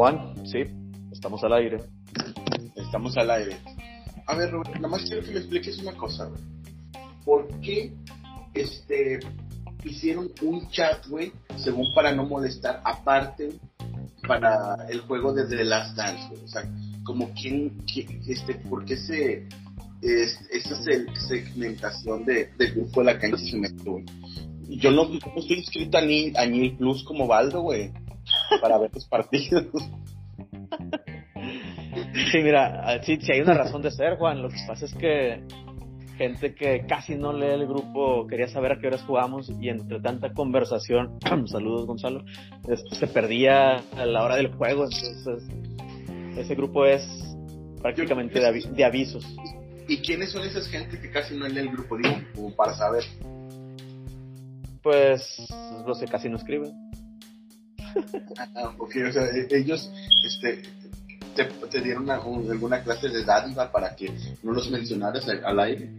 Juan, 0.00 0.32
sí, 0.46 0.60
estamos 1.12 1.44
al 1.44 1.52
aire. 1.52 1.76
Estamos 2.74 3.14
al 3.18 3.30
aire. 3.32 3.58
A 4.26 4.34
ver, 4.34 4.50
Robert, 4.50 4.74
nada 4.76 4.88
más 4.88 5.02
quiero 5.02 5.22
que 5.22 5.30
me 5.30 5.40
expliques 5.40 5.76
una 5.76 5.92
cosa, 5.92 6.24
güey. 6.24 6.40
¿Por 7.22 7.60
qué 7.60 7.92
este, 8.54 9.20
hicieron 9.84 10.30
un 10.40 10.66
chat, 10.70 11.06
güey, 11.06 11.32
según 11.58 11.92
para 11.94 12.14
no 12.14 12.24
molestar, 12.24 12.80
aparte 12.82 13.50
para 14.26 14.86
el 14.88 15.00
juego 15.00 15.34
de 15.34 15.44
The 15.46 15.64
Last 15.66 15.94
Dance, 15.98 16.28
güey? 16.30 16.44
O 16.44 16.48
sea, 16.48 16.62
como 17.04 17.28
quién, 17.34 17.84
este, 18.26 18.54
¿por 18.54 18.86
qué 18.86 18.96
se, 18.96 19.48
es, 20.00 20.40
esa 20.50 20.82
se- 20.82 21.14
segmentación 21.28 22.24
de, 22.24 22.46
del 22.56 22.72
grupo 22.72 23.00
de 23.00 23.04
la 23.12 23.18
cancha 23.18 23.36
se 23.36 23.54
metió, 23.58 23.92
güey? 23.92 24.06
Yo 24.78 24.92
no, 24.92 25.02
estoy 25.36 25.58
inscrito 25.58 25.98
a 25.98 26.00
Nil, 26.00 26.34
a 26.38 26.46
Plus 26.78 27.04
como 27.04 27.26
Baldo, 27.26 27.60
güey, 27.60 27.92
para 28.60 28.78
ver 28.78 28.90
los 28.94 29.06
partidos. 29.06 29.66
Sí, 32.30 32.38
mira, 32.42 32.82
ah, 32.84 32.98
sí, 33.02 33.18
sí 33.20 33.32
hay 33.32 33.40
una 33.40 33.54
razón 33.54 33.82
de 33.82 33.90
ser, 33.90 34.16
Juan. 34.16 34.42
Lo 34.42 34.48
que 34.48 34.56
pasa 34.66 34.84
es 34.84 34.94
que 34.94 35.42
gente 36.16 36.54
que 36.54 36.84
casi 36.86 37.14
no 37.16 37.32
lee 37.32 37.46
el 37.46 37.66
grupo 37.66 38.26
quería 38.26 38.46
saber 38.48 38.72
a 38.72 38.78
qué 38.78 38.86
horas 38.88 39.02
jugamos 39.06 39.50
y 39.60 39.68
entre 39.70 40.00
tanta 40.00 40.32
conversación, 40.32 41.18
saludos 41.46 41.86
Gonzalo, 41.86 42.24
este, 42.68 42.94
se 42.94 43.06
perdía 43.06 43.76
a 43.96 44.06
la 44.06 44.22
hora 44.24 44.36
del 44.36 44.48
juego. 44.54 44.84
Entonces, 44.84 45.44
ese 46.36 46.54
grupo 46.54 46.84
es 46.84 47.02
prácticamente 47.80 48.38
de, 48.38 48.46
avi- 48.46 48.70
de 48.70 48.84
avisos. 48.84 49.24
¿Y 49.88 49.96
quiénes 49.98 50.30
son 50.30 50.44
esas 50.44 50.68
gente 50.68 51.00
que 51.00 51.10
casi 51.10 51.34
no 51.36 51.48
lee 51.48 51.58
el 51.60 51.70
grupo, 51.70 51.96
digo, 51.96 52.14
como 52.34 52.54
para 52.54 52.74
saber? 52.74 53.02
Pues 54.82 55.20
los 55.86 55.98
que 55.98 56.06
casi 56.06 56.28
no 56.28 56.36
escriben. 56.36 56.70
Ah, 58.56 58.72
ok, 58.78 58.90
o 59.08 59.12
sea, 59.12 59.24
e- 59.26 59.48
ellos 59.50 59.90
este, 60.24 60.62
te, 61.34 61.44
te 61.44 61.80
dieron 61.80 62.04
una- 62.04 62.20
un- 62.20 62.50
alguna 62.50 62.82
clase 62.82 63.08
de 63.08 63.24
dádiva 63.24 63.70
para 63.70 63.94
que 63.96 64.12
no 64.42 64.52
los 64.52 64.70
mencionaras 64.70 65.28
al, 65.28 65.44
al 65.44 65.60
aire. 65.60 65.90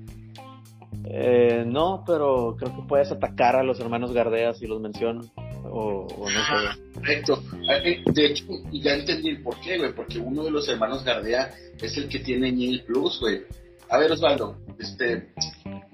Eh, 1.05 1.63
no, 1.65 2.03
pero 2.05 2.55
creo 2.57 2.75
que 2.75 2.83
puedes 2.87 3.11
atacar 3.11 3.55
a 3.55 3.63
los 3.63 3.79
hermanos 3.79 4.13
Gardea 4.13 4.53
si 4.53 4.67
los 4.67 4.79
menciono. 4.79 5.21
O, 5.63 6.05
o 6.17 6.29
no 6.29 6.39
sé. 6.39 6.81
Correcto. 6.93 7.43
Eh, 7.69 8.03
De 8.13 8.25
hecho, 8.25 8.45
ya 8.71 8.93
entendí 8.93 9.29
el 9.29 9.41
por 9.41 9.59
qué, 9.61 9.77
güey, 9.77 9.93
porque 9.93 10.19
uno 10.19 10.43
de 10.43 10.51
los 10.51 10.67
hermanos 10.67 11.03
Gardea 11.03 11.53
es 11.81 11.97
el 11.97 12.07
que 12.09 12.19
tiene 12.19 12.51
Ñil 12.51 12.83
Plus, 12.83 13.19
güey. 13.19 13.41
A 13.89 13.97
ver, 13.97 14.11
Osvaldo, 14.11 14.57
este, 14.79 15.29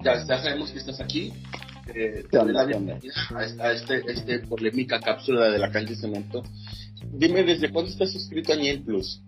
ya, 0.04 0.24
ya 0.26 0.38
sabemos 0.38 0.70
que 0.70 0.78
estás 0.78 1.00
aquí. 1.00 1.32
Eh, 1.94 2.24
doy 2.30 2.52
la 2.52 2.64
bienvenida 2.64 3.12
a, 3.34 3.44
esta- 3.44 3.64
a 3.64 3.72
este, 3.72 4.02
este 4.12 4.38
polémica 4.40 5.00
cápsula 5.00 5.46
de 5.50 5.58
la 5.58 5.70
cancha 5.70 5.90
de 5.90 5.96
cemento. 5.96 6.42
Dime, 7.12 7.42
¿desde 7.44 7.70
cuándo 7.72 7.90
estás 7.90 8.12
suscrito 8.12 8.52
a 8.52 8.56
Ñil 8.56 8.82
Plus? 8.82 9.22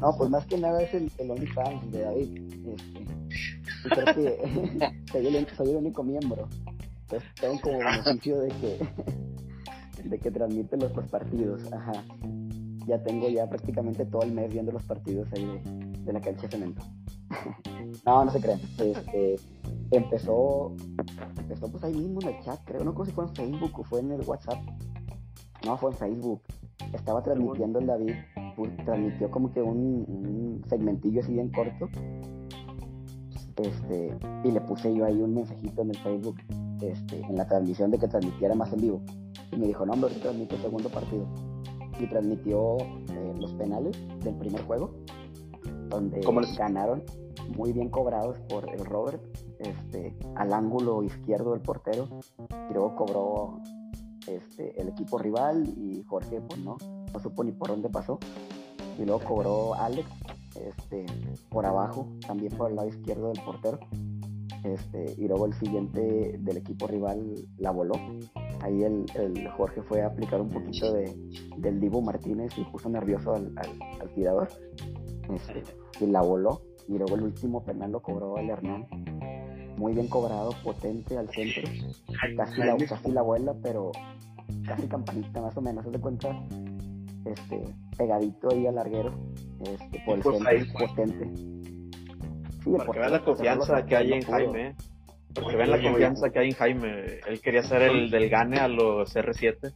No, 0.00 0.14
pues 0.16 0.30
más 0.30 0.46
que 0.46 0.58
nada 0.58 0.82
es 0.82 0.92
el, 0.94 1.10
el 1.18 1.30
OnlyFans 1.30 1.90
de 1.90 2.00
David. 2.02 2.38
Este, 2.66 3.00
y 3.84 3.88
creo 3.88 4.14
que 4.14 5.02
soy, 5.12 5.26
el, 5.36 5.46
soy 5.56 5.70
el 5.70 5.76
único 5.76 6.02
miembro. 6.04 6.48
Entonces 7.02 7.28
tengo 7.40 7.60
como 7.60 7.78
beneficio 7.78 8.40
de 8.40 8.48
que, 8.48 10.04
de 10.08 10.18
que 10.18 10.30
transmite 10.30 10.76
los, 10.76 10.94
los 10.94 11.08
partidos. 11.08 11.62
Ajá. 11.72 12.04
Ya 12.86 13.02
tengo 13.02 13.28
ya 13.28 13.48
prácticamente 13.48 14.04
todo 14.06 14.22
el 14.22 14.32
mes 14.32 14.52
viendo 14.52 14.70
los 14.70 14.82
partidos 14.84 15.26
ahí 15.32 15.44
de, 15.44 15.60
de 16.02 16.12
la 16.12 16.20
cancha 16.20 16.42
de 16.42 16.48
cemento. 16.48 16.82
no, 18.06 18.24
no 18.24 18.30
se 18.32 18.40
crean. 18.40 18.60
Este, 18.78 19.36
empezó, 19.90 20.74
empezó 21.38 21.70
pues 21.70 21.84
ahí 21.84 21.94
mismo 21.94 22.20
en 22.22 22.28
el 22.28 22.40
chat, 22.42 22.60
creo, 22.64 22.84
no 22.84 22.92
sé 22.96 23.10
si 23.10 23.12
fue 23.12 23.24
en 23.24 23.34
Facebook 23.34 23.72
o 23.80 23.84
fue 23.84 24.00
en 24.00 24.12
el 24.12 24.20
WhatsApp. 24.26 24.58
No, 25.64 25.76
fue 25.76 25.90
en 25.90 25.96
Facebook. 25.96 26.42
Estaba 26.92 27.22
transmitiendo 27.22 27.78
el 27.78 27.86
David 27.86 28.12
pu- 28.56 28.84
transmitió 28.84 29.30
como 29.30 29.52
que 29.52 29.62
un, 29.62 30.04
un 30.08 30.62
segmentillo 30.68 31.20
así 31.20 31.32
bien 31.32 31.50
corto. 31.50 31.88
Este, 33.56 34.14
y 34.44 34.50
le 34.50 34.60
puse 34.60 34.94
yo 34.94 35.04
ahí 35.06 35.20
un 35.20 35.34
mensajito 35.34 35.82
en 35.82 35.90
el 35.90 35.96
Facebook, 35.98 36.36
este, 36.82 37.20
en 37.20 37.36
la 37.36 37.46
transmisión 37.46 37.90
de 37.90 37.98
que 37.98 38.06
transmitiera 38.06 38.54
más 38.54 38.72
en 38.74 38.80
vivo. 38.82 39.00
Y 39.50 39.56
me 39.56 39.66
dijo, 39.66 39.86
no, 39.86 39.94
hombre, 39.94 40.10
transmite 40.20 40.56
el 40.56 40.62
segundo 40.62 40.88
partido. 40.90 41.26
Y 41.98 42.06
transmitió 42.06 42.76
eh, 42.78 43.34
los 43.40 43.54
penales 43.54 43.96
del 44.22 44.34
primer 44.34 44.62
juego, 44.64 44.90
donde 45.88 46.20
¿Cómo 46.20 46.40
les- 46.42 46.56
ganaron 46.58 47.02
muy 47.56 47.72
bien 47.72 47.88
cobrados 47.88 48.38
por 48.48 48.68
el 48.72 48.84
Robert, 48.84 49.22
este, 49.58 50.16
al 50.34 50.52
ángulo 50.52 51.02
izquierdo 51.02 51.52
del 51.52 51.62
portero. 51.62 52.08
Y 52.70 52.72
luego 52.72 52.94
cobró 52.96 53.60
este, 54.26 54.80
el 54.80 54.88
equipo 54.88 55.18
rival 55.18 55.66
y 55.76 56.02
Jorge, 56.04 56.40
pues 56.40 56.60
no, 56.60 56.76
no 57.12 57.20
supo 57.20 57.44
ni 57.44 57.52
por 57.52 57.68
dónde 57.68 57.88
pasó. 57.88 58.18
Y 58.98 59.04
luego 59.04 59.20
cobró 59.20 59.74
Alex 59.74 60.08
este, 60.54 61.06
por 61.50 61.66
abajo, 61.66 62.08
también 62.26 62.52
por 62.56 62.70
el 62.70 62.76
lado 62.76 62.88
izquierdo 62.88 63.28
del 63.28 63.42
portero. 63.44 63.78
Este, 64.64 65.14
y 65.16 65.28
luego 65.28 65.46
el 65.46 65.54
siguiente 65.54 66.38
del 66.40 66.56
equipo 66.56 66.86
rival 66.86 67.34
la 67.58 67.70
voló. 67.70 67.94
Ahí 68.62 68.82
el, 68.82 69.06
Jorge 69.56 69.82
fue 69.82 70.02
a 70.02 70.06
aplicar 70.06 70.40
un 70.40 70.50
poquito 70.50 70.92
de, 70.92 71.14
del 71.58 71.78
Divo 71.78 72.00
Martínez 72.00 72.52
y 72.56 72.64
puso 72.64 72.88
nervioso 72.88 73.34
al 73.34 73.54
tirador. 74.14 74.48
Este, 75.34 75.62
y 76.00 76.06
la 76.06 76.22
voló. 76.22 76.62
Y 76.88 76.98
luego 76.98 77.16
el 77.16 77.22
último 77.22 77.64
penal 77.64 77.92
lo 77.92 78.00
cobró 78.00 78.36
el 78.38 78.48
Hernán. 78.50 78.86
Muy 79.76 79.92
bien 79.92 80.08
cobrado, 80.08 80.50
potente 80.64 81.18
al 81.18 81.28
centro. 81.28 81.62
Casi 82.36 82.60
la, 82.60 82.76
casi 82.88 83.12
la 83.12 83.22
vuela, 83.22 83.54
pero 83.62 83.92
casi 84.66 84.86
campanita 84.88 85.40
más 85.42 85.56
o 85.56 85.60
menos. 85.60 85.84
Haz 85.84 85.92
de 85.92 86.00
cuenta, 86.00 86.42
este, 87.26 87.62
pegadito 87.98 88.48
ahí 88.50 88.66
al 88.66 88.76
larguero. 88.76 89.12
Este, 89.60 90.02
por 90.04 90.16
el 90.16 90.22
Pues 90.22 90.36
centro, 90.36 90.50
ahí 90.50 90.64
potente. 90.72 91.30
Sí, 92.64 92.70
Para 92.76 92.92
que 92.92 92.98
vean 92.98 93.12
la 93.12 93.24
confianza 93.24 93.84
que 93.84 93.96
hay 93.96 94.12
en 94.12 94.20
pudo. 94.22 94.32
Jaime. 94.32 94.66
¿eh? 94.68 94.74
Para 95.34 95.46
que 95.48 95.56
vean 95.56 95.70
la 95.70 95.82
confianza 95.82 96.30
que 96.30 96.38
hay 96.38 96.48
en 96.48 96.54
Jaime. 96.54 97.04
Él 97.26 97.40
quería 97.42 97.62
ser 97.62 97.82
el 97.82 98.10
del 98.10 98.30
gane 98.30 98.58
a 98.58 98.68
los 98.68 99.14
R7. 99.14 99.72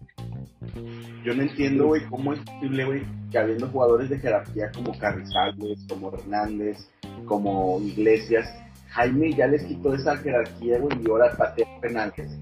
Yo 1.25 1.35
no 1.35 1.43
entiendo, 1.43 1.87
güey, 1.89 2.03
cómo 2.07 2.33
es 2.33 2.41
posible, 2.41 2.85
güey, 2.85 3.03
que 3.31 3.39
habiendo 3.39 3.69
jugadores 3.69 4.09
de 4.09 4.19
jerarquía 4.19 4.71
como 4.75 4.97
Carrizales, 4.99 5.85
como 5.89 6.13
Hernández, 6.15 6.79
como 7.27 7.79
Iglesias, 7.81 8.49
Jaime 8.91 9.33
ya 9.35 9.47
les 9.47 9.63
quitó 9.65 9.95
esa 9.95 10.17
jerarquía, 10.17 10.79
güey, 10.79 10.97
y 11.05 11.11
ahora 11.11 11.31
patea 11.37 11.67
penales. 11.81 12.39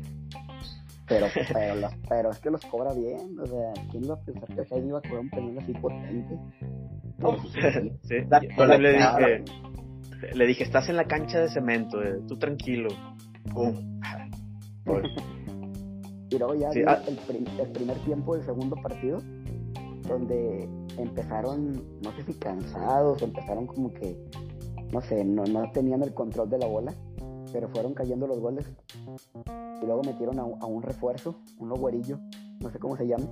Pero, 1.09 1.27
pero, 1.53 1.75
los- 1.77 1.94
pero 2.09 2.31
es 2.31 2.39
que 2.39 2.50
los 2.50 2.61
cobra 2.66 2.93
bien. 2.93 3.39
O 3.41 3.47
sea, 3.47 3.72
¿quién 3.91 4.05
iba 4.05 4.15
a 4.15 4.21
pensar 4.21 4.49
que 4.55 4.65
Jaime 4.66 4.89
iba 4.89 4.99
a 4.99 5.03
cobrar 5.03 5.21
un 5.21 5.31
penal 5.31 5.59
así 5.59 5.72
potente? 5.72 6.34
No, 7.19 7.37
pues, 7.37 7.53
Sí. 8.05 8.15
Yo 8.56 8.66
le, 8.66 8.93
dije, 8.93 9.45
le 10.34 10.47
dije, 10.47 10.65
estás 10.65 10.89
en 10.89 10.97
la 10.97 11.05
cancha 11.05 11.41
de 11.41 11.49
cemento, 11.49 12.03
eh, 12.03 12.21
tú 12.28 12.39
tranquilo. 12.39 12.89
Pum. 13.53 13.75
Y 16.31 16.39
luego 16.39 16.55
ya 16.55 16.71
Sí, 16.72 16.83
ah. 16.87 17.00
el, 17.06 17.16
prim- 17.16 17.47
el 17.59 17.69
primer 17.72 17.97
tiempo 18.05 18.37
del 18.37 18.44
segundo 18.44 18.77
partido, 18.77 19.19
donde 20.09 20.69
empezaron, 20.99 21.72
no 22.03 22.12
sé 22.16 22.25
si 22.25 22.34
cansados, 22.34 23.22
empezaron 23.22 23.66
como 23.66 23.93
que, 23.93 24.16
no 24.93 25.00
sé, 25.03 25.25
no, 25.25 25.44
no 25.44 25.71
tenían 25.72 26.03
el 26.03 26.12
control 26.15 26.49
de 26.50 26.59
la 26.59 26.66
bola, 26.66 26.93
pero 27.53 27.69
fueron 27.69 27.94
cayendo 27.94 28.27
los 28.27 28.41
goles. 28.41 28.66
Y 29.83 29.87
luego 29.87 30.03
metieron 30.03 30.39
a, 30.39 30.44
un- 30.44 30.62
a 30.62 30.66
un 30.66 30.83
refuerzo, 30.83 31.37
un 31.59 31.71
güerillo, 31.71 32.19
no 32.60 32.71
sé 32.71 32.78
cómo 32.78 32.97
se 32.97 33.06
llama. 33.06 33.25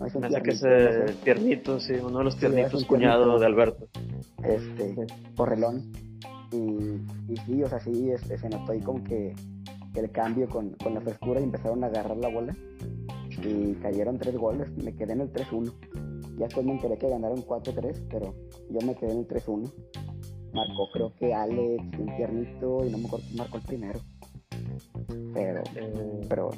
No, 0.00 0.06
es 0.06 0.14
un 0.14 0.22
que 0.22 0.50
ese 0.52 1.08
sé, 1.08 1.14
tiernito, 1.24 1.80
sí, 1.80 1.94
uno 1.94 2.18
de 2.18 2.24
los 2.24 2.36
tiernitos 2.38 2.82
es 2.82 2.86
cuñado 2.86 3.24
tiernito. 3.24 3.40
de 3.40 3.46
Alberto. 3.46 3.88
este, 4.44 5.06
porrelón. 5.34 5.90
Y, 6.52 7.32
y 7.32 7.36
sí, 7.44 7.62
o 7.62 7.68
sea, 7.68 7.80
sí, 7.80 8.10
este, 8.10 8.38
se 8.38 8.48
notó 8.48 8.72
ahí 8.72 8.80
como 8.80 9.02
que 9.04 9.34
el 10.00 10.10
cambio 10.10 10.48
con, 10.48 10.70
con 10.82 10.94
la 10.94 11.00
frescura 11.00 11.40
y 11.40 11.44
empezaron 11.44 11.84
a 11.84 11.88
agarrar 11.88 12.16
la 12.16 12.28
bola. 12.28 12.56
Y 13.44 13.74
cayeron 13.74 14.18
tres 14.18 14.36
goles, 14.36 14.68
me 14.82 14.94
quedé 14.96 15.12
en 15.12 15.20
el 15.22 15.32
3-1. 15.32 15.72
Ya 16.38 16.44
después 16.46 16.66
me 16.66 16.72
enteré 16.72 16.96
que 16.98 17.08
ganaron 17.08 17.42
4-3, 17.44 18.06
pero 18.10 18.34
yo 18.70 18.86
me 18.86 18.94
quedé 18.94 19.12
en 19.12 19.18
el 19.18 19.28
3-1. 19.28 19.72
Marcó 20.52 20.88
creo 20.92 21.12
que 21.14 21.32
Alex, 21.34 21.82
un 21.98 22.16
tiernito, 22.16 22.84
y 22.86 22.90
no 22.90 22.98
me 22.98 23.06
acuerdo 23.06 23.26
quién 23.26 23.38
marcó 23.38 23.56
el 23.58 23.62
primero. 23.64 24.00
Pero, 25.34 25.62
Eh, 25.76 26.20
pero 26.28 26.50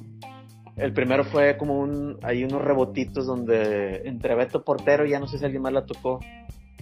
el 0.76 0.93
primero 0.93 1.25
fue 1.25 1.56
como 1.59 1.79
un, 1.81 2.19
hay 2.23 2.44
unos 2.44 2.62
rebotitos 2.62 3.26
donde 3.26 4.03
entre 4.09 4.35
Beto 4.35 4.65
Portero, 4.65 5.05
ya 5.05 5.19
no 5.19 5.26
sé 5.26 5.38
si 5.38 5.44
alguien 5.44 5.62
más 5.62 5.73
la 5.73 5.85
tocó, 5.85 6.20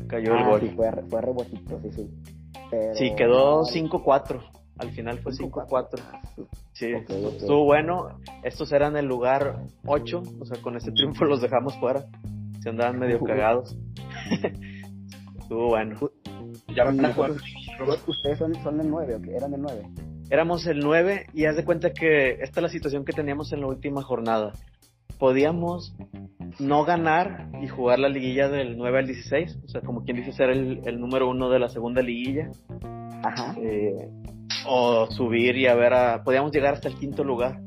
cayó 0.06 0.32
el 0.34 0.38
ah, 0.38 0.48
gol. 0.50 0.60
sí, 0.60 0.68
fue, 0.76 0.90
fue 1.08 1.20
rebotito, 1.20 1.80
sí, 1.82 1.90
sí. 1.92 2.10
Pero, 2.70 2.94
Sí, 2.94 3.14
quedó 3.16 3.60
no, 3.60 3.64
5-4. 3.64 4.40
Al 4.78 4.90
final 4.92 5.18
fue 5.18 5.32
5-4. 5.32 5.88
Ah, 6.12 6.20
sí. 6.36 6.42
Sí, 6.72 6.94
Ok, 6.94 7.10
ok. 7.10 7.32
estuvo 7.40 7.64
bueno. 7.64 8.20
Estos 8.44 8.70
eran 8.72 8.96
el 8.96 9.06
lugar 9.06 9.64
8, 9.86 10.22
o 10.40 10.44
sea, 10.44 10.62
con 10.62 10.76
ese 10.76 10.92
triunfo 10.92 11.24
los 11.24 11.40
dejamos 11.40 11.76
fuera. 11.78 12.04
Se 12.62 12.68
andaban 12.70 12.98
medio 12.98 13.20
cagados. 13.20 13.76
estuvo 15.40 15.68
bueno. 15.68 15.98
ya 16.74 16.84
van 16.84 17.04
a 17.04 17.12
jugar. 17.14 17.32
Ustedes 18.06 18.38
son, 18.38 18.54
son 18.62 18.80
el 18.80 18.88
9, 18.90 19.14
¿o 19.16 19.22
qué? 19.22 19.36
Eran 19.36 19.54
el 19.54 19.62
9. 19.62 19.82
Éramos 20.30 20.66
el 20.66 20.80
9 20.80 21.26
y 21.32 21.46
haz 21.46 21.56
de 21.56 21.64
cuenta 21.64 21.90
que 21.92 22.32
esta 22.42 22.60
es 22.60 22.62
la 22.62 22.68
situación 22.68 23.04
que 23.04 23.12
teníamos 23.12 23.52
en 23.52 23.60
la 23.60 23.66
última 23.68 24.02
jornada. 24.02 24.52
podíamos 25.18 25.94
no 26.58 26.84
ganar 26.84 27.50
y 27.62 27.68
jugar 27.68 27.98
la 27.98 28.08
liguilla 28.08 28.48
del 28.48 28.76
9 28.76 28.98
al 28.98 29.06
16, 29.06 29.58
o 29.64 29.68
sea, 29.68 29.80
como 29.80 30.04
quien 30.04 30.16
dice 30.18 30.32
ser 30.32 30.50
el, 30.50 30.80
el 30.84 31.00
número 31.00 31.28
uno 31.28 31.48
de 31.50 31.58
la 31.58 31.68
segunda 31.68 32.02
liguilla. 32.02 32.50
Ajá. 33.22 33.54
Eh, 33.58 34.08
o 34.66 35.06
subir 35.10 35.56
y 35.56 35.66
a 35.66 35.74
ver 35.74 35.92
a... 35.94 36.22
Podíamos 36.24 36.52
llegar 36.52 36.74
hasta 36.74 36.88
el 36.88 36.94
quinto 36.96 37.24
lugar. 37.24 37.60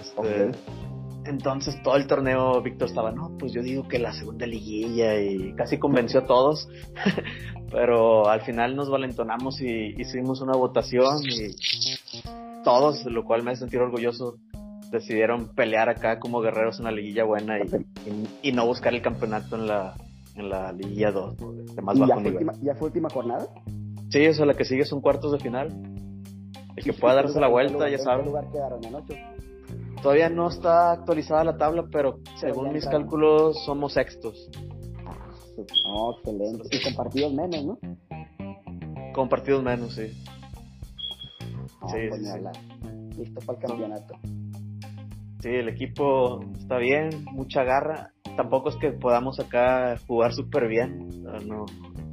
Este. 0.00 0.50
Entonces 1.24 1.80
todo 1.84 1.96
el 1.96 2.06
torneo 2.08 2.60
Víctor 2.62 2.88
estaba, 2.88 3.12
no, 3.12 3.36
pues 3.38 3.52
yo 3.52 3.62
digo 3.62 3.86
que 3.86 3.98
la 4.00 4.12
segunda 4.12 4.44
liguilla 4.44 5.20
y 5.20 5.52
casi 5.54 5.78
convenció 5.78 6.20
a 6.20 6.26
todos, 6.26 6.68
pero 7.70 8.28
al 8.28 8.40
final 8.40 8.74
nos 8.74 8.90
valentonamos 8.90 9.60
y 9.60 9.94
hicimos 10.00 10.40
una 10.40 10.54
votación 10.56 11.18
y 11.22 11.54
todos, 12.64 13.04
lo 13.04 13.24
cual 13.24 13.44
me 13.44 13.52
hace 13.52 13.60
sentir 13.60 13.78
orgulloso, 13.80 14.36
decidieron 14.90 15.54
pelear 15.54 15.88
acá 15.88 16.18
como 16.18 16.40
guerreros 16.40 16.78
en 16.80 16.86
la 16.86 16.90
liguilla 16.90 17.22
buena 17.24 17.58
y, 17.58 17.62
y- 18.42 18.48
y 18.48 18.52
no 18.52 18.66
buscar 18.66 18.92
el 18.92 19.00
campeonato 19.00 19.54
en 19.54 19.68
la, 19.68 19.94
en 20.34 20.48
la 20.50 20.72
liguilla 20.72 21.12
2, 21.12 21.36
de 21.76 21.82
más 21.82 21.96
¿Y 21.96 22.00
ya 22.00 22.06
bajo 22.06 22.20
nivel. 22.20 22.34
última, 22.34 22.52
ya 22.62 22.74
fue 22.74 22.88
última 22.88 23.08
jornada? 23.10 23.46
Sí, 24.12 24.18
eso, 24.24 24.44
la 24.44 24.52
que 24.54 24.64
sigue 24.66 24.84
son 24.84 25.00
cuartos 25.00 25.32
de 25.32 25.38
final. 25.38 25.68
El 26.76 26.84
que 26.84 26.92
Sí, 26.92 27.00
pueda 27.00 27.14
darse 27.14 27.34
¿en 27.34 27.40
la 27.40 27.48
vuelta, 27.48 27.72
lugar- 27.74 27.90
ya 27.90 27.96
¿En 27.96 28.02
sabe. 28.04 28.22
qué 28.22 28.28
lugar 28.28 28.50
quedaron? 28.52 28.84
¿En 28.84 28.94
ocho? 28.94 29.14
Todavía 30.02 30.28
no 30.28 30.48
está 30.48 30.92
actualizada 30.92 31.44
la 31.44 31.56
tabla, 31.56 31.86
pero 31.90 32.18
según 32.36 32.72
mis 32.72 32.84
cálculos 32.86 33.56
somos 33.64 33.94
sextos. 33.94 34.50
No, 35.86 36.12
excelente. 36.12 36.68
Y 36.76 36.82
con 36.82 36.94
partidos 36.94 37.32
menos, 37.32 37.64
¿no? 37.64 37.78
Con 39.14 39.28
partidos 39.28 39.62
menos, 39.62 39.94
sí. 39.94 40.08
No, 41.80 41.88
Sí, 41.88 41.96
pues 42.08 42.22
sí. 42.22 43.18
Listo 43.18 43.40
para 43.46 43.58
el 43.58 43.64
campeonato. 43.66 44.14
Sí, 45.40 45.48
el 45.48 45.68
equipo 45.68 46.40
está 46.58 46.78
bien, 46.78 47.24
mucha 47.32 47.62
garra. 47.64 48.12
Tampoco 48.36 48.70
es 48.70 48.76
que 48.76 48.92
podamos 48.92 49.38
acá 49.40 49.96
jugar 50.06 50.32
súper 50.32 50.66
bien, 50.68 51.08
o 51.08 51.12
sea, 51.30 51.40
no, 51.46 51.66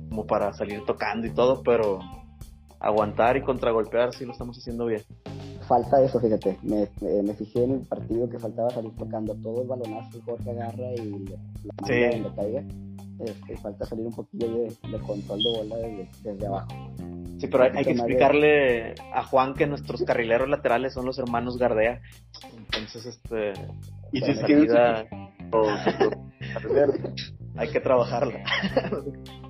como 0.10 0.26
para 0.26 0.52
salir 0.54 0.84
tocando 0.86 1.28
y 1.28 1.32
todo, 1.32 1.62
pero 1.64 2.00
aguantar 2.80 3.38
y 3.38 3.42
contragolpear 3.42 4.14
sí 4.14 4.26
lo 4.26 4.32
estamos 4.32 4.58
haciendo 4.58 4.86
bien. 4.86 5.02
Falta 5.68 6.02
eso, 6.02 6.20
fíjate. 6.20 6.58
Me, 6.64 6.88
me, 7.02 7.22
me 7.22 7.34
fijé 7.36 7.64
en 7.64 7.72
el 7.74 7.82
partido 7.82 8.28
que 8.30 8.40
faltaba 8.40 8.70
salir 8.72 8.92
tocando 8.96 9.36
todo 9.36 9.62
el 9.62 9.68
balonazo, 9.68 10.20
Jorge 10.26 10.50
agarra 10.52 10.92
y 10.94 10.98
le- 11.20 11.32
la 11.64 11.74
manda 11.82 11.88
Sí. 11.88 12.20
donde 12.22 12.36
caiga. 12.36 12.64
Este, 13.20 13.58
falta 13.58 13.86
salir 13.86 14.06
un 14.08 14.14
poquillo 14.14 14.48
de, 14.48 14.64
de 14.92 14.98
control 15.06 15.40
de 15.44 15.50
bola 15.58 15.76
desde, 15.76 16.10
desde 16.24 16.48
abajo. 16.48 16.68
Sí, 17.38 17.48
pero 17.48 17.64
hay, 17.66 17.72
hay 17.76 17.84
que 17.84 17.94
más 17.94 18.08
de- 18.08 18.14
explicarle 18.14 18.96
a 19.14 19.24
Juan 19.26 19.54
que 19.54 19.68
nuestros 19.68 20.02
carrileros 20.04 20.48
laterales 20.50 20.94
son 20.94 21.06
los 21.06 21.20
hermanos 21.20 21.58
Gardea. 21.58 22.02
Entonces, 22.66 23.06
este, 23.06 23.54
Y 24.14 24.22
si 24.22 24.26
la 24.26 24.32
es 24.32 24.40
que 24.40 24.56
salida 24.56 25.06
hay 27.58 27.70
que 27.70 27.80
trabajarla. 27.82 28.40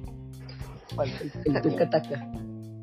El 1.04 1.62
tuca-taca. 1.62 2.32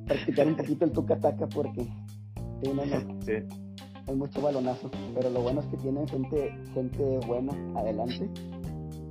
Practicar 0.06 0.46
un 0.46 0.56
poquito 0.56 0.84
el 0.84 0.92
tuca-taca 0.92 1.46
porque 1.48 1.82
sí, 1.82 2.72
no, 2.72 2.84
no, 2.86 3.22
Sí, 3.22 3.32
hay 4.06 4.14
mucho 4.14 4.40
balonazo. 4.40 4.90
Pero 5.14 5.30
lo 5.30 5.42
bueno 5.42 5.60
es 5.60 5.66
que 5.66 5.76
tienen 5.78 6.06
gente, 6.08 6.50
gente 6.74 7.20
buena 7.26 7.52
adelante. 7.78 8.30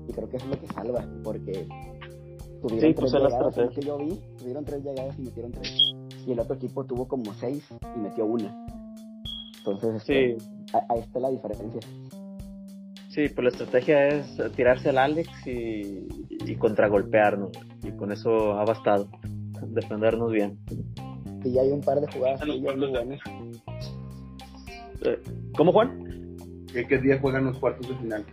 Y 0.07 0.13
creo 0.13 0.30
que 0.30 0.38
eso 0.38 0.46
es 0.46 0.52
lo 0.52 0.62
que 0.62 0.68
salva. 0.74 1.06
Porque 1.24 1.68
tuvieron 2.62 2.80
Sí, 2.80 2.94
tres 2.94 2.96
pues 2.96 3.13
es 3.13 3.22
la 3.22 3.30
llegadas, 3.30 3.75
que 3.75 3.81
yo 3.81 3.98
vi, 3.98 4.19
tuvieron 4.38 4.66
tres 4.66 4.84
llegadas 4.84 5.19
y 5.19 5.22
metieron 5.22 5.52
tres. 5.52 5.74
Y 6.25 6.31
el 6.31 6.40
otro 6.40 6.56
equipo 6.56 6.84
tuvo 6.86 7.07
como 7.07 7.34
seis 7.34 7.63
y 7.96 8.00
metió 8.00 8.25
una. 8.25 8.66
Entonces, 9.57 9.96
este, 9.96 10.38
sí, 10.40 10.48
ahí 10.90 11.00
está 11.00 11.19
la 11.19 11.30
diferencia. 11.30 11.81
Sí, 13.16 13.30
pues 13.30 13.44
la 13.44 13.50
estrategia 13.50 14.08
es 14.10 14.38
tirarse 14.56 14.90
al 14.90 14.98
Alex 14.98 15.30
y, 15.48 16.08
y 16.30 16.56
contragolpearnos. 16.58 17.52
Y 17.84 17.92
con 17.92 18.12
eso 18.12 18.60
ha 18.60 18.66
bastado. 18.66 19.10
Defendernos 19.68 20.32
bien. 20.32 20.60
Y 21.44 21.54
ya 21.54 21.62
hay 21.62 21.72
un 21.72 21.82
par 21.82 22.02
de 22.02 22.12
jugadas. 22.12 22.42
Eh, 25.02 25.20
¿Cómo, 25.56 25.72
Juan? 25.72 26.36
¿Qué, 26.72 26.86
qué 26.86 26.98
día 27.00 27.20
juegan 27.20 27.46
los 27.46 27.58
cuartos 27.58 27.88
de 27.88 27.96
final? 27.96 28.26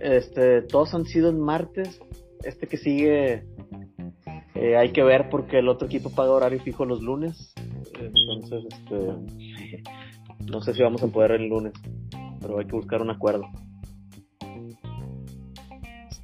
Este, 0.00 0.62
todos 0.62 0.94
han 0.94 1.04
sido 1.04 1.30
en 1.30 1.40
martes. 1.40 2.00
Este 2.44 2.68
que 2.68 2.76
sigue 2.76 3.44
eh, 4.54 4.76
hay 4.76 4.92
que 4.92 5.02
ver 5.02 5.28
porque 5.30 5.58
el 5.58 5.68
otro 5.68 5.88
equipo 5.88 6.10
paga 6.10 6.30
horario 6.30 6.60
fijo 6.60 6.84
los 6.84 7.02
lunes. 7.02 7.52
Entonces, 8.00 8.64
este, 8.70 9.82
no 10.50 10.60
sé 10.60 10.74
si 10.74 10.82
vamos 10.82 11.02
a 11.02 11.08
poder 11.08 11.32
el 11.32 11.48
lunes, 11.48 11.72
pero 12.40 12.58
hay 12.58 12.66
que 12.66 12.76
buscar 12.76 13.02
un 13.02 13.10
acuerdo. 13.10 13.46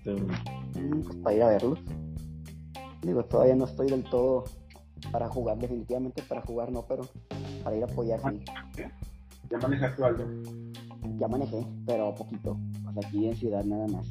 Este, 0.05 0.15
pues 1.05 1.17
para 1.23 1.37
ir 1.37 1.43
a 1.43 1.49
verlos. 1.49 1.79
Digo, 3.03 3.25
todavía 3.25 3.55
no 3.55 3.65
estoy 3.65 3.89
del 3.89 4.05
todo 4.05 4.45
para 5.13 5.29
jugar, 5.29 5.59
definitivamente 5.59 6.23
para 6.23 6.43
jugar 6.43 6.71
no, 6.73 6.85
pero 6.87 7.03
para 7.65 7.77
ir 7.77 7.83
a 7.83 7.87
apoyar 7.87 8.21
sí. 8.21 8.41
Ya 9.51 9.59
manejaste 9.59 10.05
algo. 10.05 10.25
Ya 11.19 11.29
manejé, 11.29 11.67
pero 11.87 12.15
poquito. 12.15 12.57
O 12.89 12.93
sea, 12.93 13.09
aquí 13.09 13.27
en 13.27 13.37
ciudad 13.37 13.65
nada 13.65 13.87
más. 13.89 14.07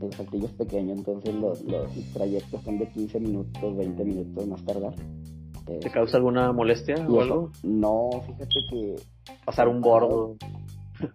El 0.00 0.12
saltillo 0.14 0.46
es 0.46 0.52
pequeño, 0.52 0.94
entonces 0.94 1.34
los, 1.34 1.62
los 1.64 1.92
trayectos 2.14 2.62
son 2.62 2.78
de 2.78 2.88
15 2.88 3.20
minutos, 3.20 3.76
20 3.76 4.04
minutos 4.04 4.46
más 4.46 4.64
tardar. 4.64 4.94
¿Te 5.66 5.90
causa 5.90 6.16
alguna 6.16 6.52
molestia 6.52 6.94
o 7.06 7.20
algo? 7.20 7.52
No, 7.62 8.08
fíjate 8.26 8.60
que 8.70 8.96
Pasar 9.44 9.68
un 9.68 9.80
bordo. 9.80 10.36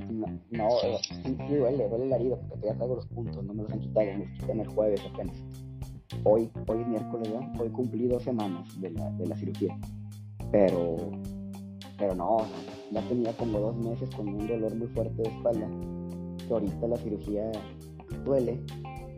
No, 0.10 0.28
no 0.52 0.68
eh, 0.84 0.98
sí, 1.02 1.38
sí 1.48 1.56
duele, 1.56 1.88
duele 1.90 2.06
la 2.08 2.16
herida 2.16 2.36
porque 2.38 2.56
todavía 2.56 2.76
traigo 2.78 2.96
los 2.96 3.08
puntos, 3.08 3.44
no 3.44 3.54
me 3.54 3.64
los 3.64 3.72
han 3.72 3.80
quitado, 3.80 4.06
me 4.06 4.26
los 4.26 4.40
quitan 4.40 4.60
el 4.60 4.68
jueves 4.68 5.02
apenas. 5.14 5.44
Hoy, 6.24 6.50
hoy 6.68 6.82
es 6.82 6.88
miércoles, 6.88 7.32
¿verdad? 7.32 7.62
Hoy 7.62 7.70
cumplí 7.70 8.08
dos 8.08 8.24
semanas 8.24 8.80
de 8.82 8.92
la, 8.92 9.10
de 9.12 9.28
la 9.28 9.36
cirugía. 9.36 9.78
Pero, 10.52 11.12
pero 11.98 12.16
no, 12.16 12.38
ya 12.92 13.02
tenía 13.08 13.34
como 13.34 13.60
dos 13.60 13.76
meses 13.78 14.10
con 14.16 14.28
un 14.30 14.48
dolor 14.48 14.74
muy 14.76 14.88
fuerte 14.88 15.22
de 15.22 15.30
espalda. 15.30 15.68
Que 16.48 16.54
ahorita 16.54 16.88
la 16.88 16.98
cirugía 16.98 17.52
duele, 18.24 18.62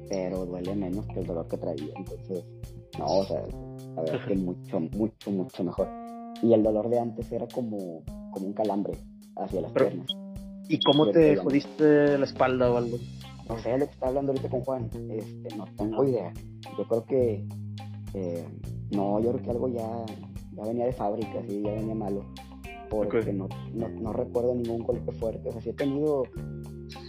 pero 0.09 0.45
duele 0.45 0.75
menos 0.75 1.05
que 1.07 1.19
el 1.19 1.27
dolor 1.27 1.47
que 1.47 1.57
traía. 1.57 1.93
Entonces, 1.95 2.45
no, 2.97 3.05
o 3.05 3.23
sea, 3.25 3.41
la 3.95 4.01
verdad 4.01 4.21
es 4.21 4.25
que 4.27 4.35
mucho, 4.43 4.79
mucho, 4.79 5.31
mucho 5.31 5.63
mejor. 5.63 5.87
Y 6.41 6.53
el 6.53 6.63
dolor 6.63 6.89
de 6.89 6.99
antes 6.99 7.31
era 7.31 7.47
como, 7.47 8.03
como 8.31 8.47
un 8.47 8.53
calambre 8.53 8.93
hacia 9.35 9.61
las 9.61 9.71
Pero- 9.71 9.87
piernas. 9.87 10.07
¿Y 10.69 10.79
cómo 10.79 11.09
te 11.11 11.35
jodiste 11.37 12.17
la 12.17 12.25
espalda 12.25 12.71
o 12.71 12.77
algo? 12.77 12.97
No 13.49 13.57
sé 13.59 13.77
lo 13.77 13.85
que 13.85 13.91
está 13.93 14.07
hablando 14.07 14.31
ahorita 14.33 14.49
con 14.49 14.61
Juan. 14.61 14.89
Este, 15.09 15.55
no 15.55 15.65
tengo 15.77 16.03
idea. 16.03 16.33
Yo 16.77 16.83
creo 16.85 17.05
que. 17.05 17.45
eh, 18.13 18.45
no, 18.91 19.19
yo 19.19 19.31
creo 19.33 19.43
que 19.43 19.51
algo 19.51 19.67
ya, 19.69 20.05
ya 20.53 20.63
venía 20.63 20.85
de 20.85 20.93
fábrica, 20.93 21.41
sí, 21.47 21.61
ya 21.63 21.71
venía 21.71 21.95
malo. 21.95 22.25
Porque 22.89 23.33
no, 23.33 23.47
no 23.73 24.13
recuerdo 24.13 24.55
ningún 24.55 24.83
golpe 24.83 25.11
fuerte. 25.13 25.49
O 25.49 25.51
sea, 25.51 25.61
sí 25.61 25.69
he 25.69 25.73
tenido 25.73 26.23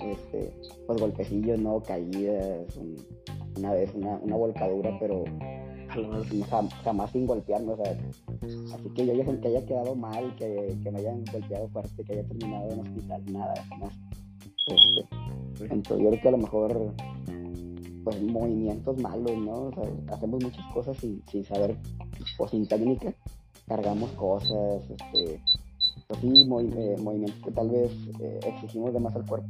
este, 0.03 0.53
pues 0.87 1.01
golpecillos, 1.01 1.59
¿no? 1.61 1.81
Caídas, 1.83 2.77
un- 2.77 2.97
una 3.59 3.73
vez 3.73 3.93
una, 3.95 4.17
una 4.19 4.37
volcadura, 4.37 4.97
pero 5.01 5.25
Jamás 6.85 7.11
sin 7.13 7.27
golpearme. 7.27 7.73
O 7.73 7.77
sea, 7.77 7.97
así 8.75 8.89
que 8.95 9.07
yo 9.07 9.15
ya 9.15 9.25
que 9.41 9.49
haya 9.49 9.67
quedado 9.67 9.95
mal, 9.95 10.35
que, 10.37 10.77
que 10.83 10.91
me 10.91 10.99
hayan 11.01 11.25
golpeado 11.33 11.69
fuerte, 11.69 12.05
que 12.05 12.13
haya 12.13 12.27
terminado 12.29 12.71
en 12.73 12.81
hospital, 12.81 13.23
nada, 13.33 13.55
jamás. 13.69 13.93
Este, 14.67 15.09
entonces 15.75 16.05
yo 16.05 16.11
creo 16.11 16.21
que 16.23 16.29
a 16.29 16.33
lo 16.33 16.39
mejor 16.39 16.93
pues 18.05 18.23
movimientos 18.23 18.99
malos, 18.99 19.37
¿no? 19.39 19.53
O 19.53 19.73
sea, 19.73 20.15
hacemos 20.15 20.43
muchas 20.43 20.65
cosas 20.73 20.97
sin, 20.99 21.23
sin 21.31 21.45
saber 21.45 21.77
o 22.39 22.49
sin 22.49 22.67
técnica, 22.67 23.13
cargamos 23.67 24.11
cosas, 24.13 24.83
este, 24.91 25.41
pues 26.07 26.21
sí, 26.21 26.29
movi- 26.47 26.73
eh, 26.77 26.97
movimientos 27.03 27.43
que 27.45 27.51
tal 27.51 27.69
vez 27.69 27.91
eh, 28.21 28.41
exigimos 28.47 28.93
de 28.95 29.01
más 29.01 29.15
al 29.15 29.27
cuerpo 29.27 29.49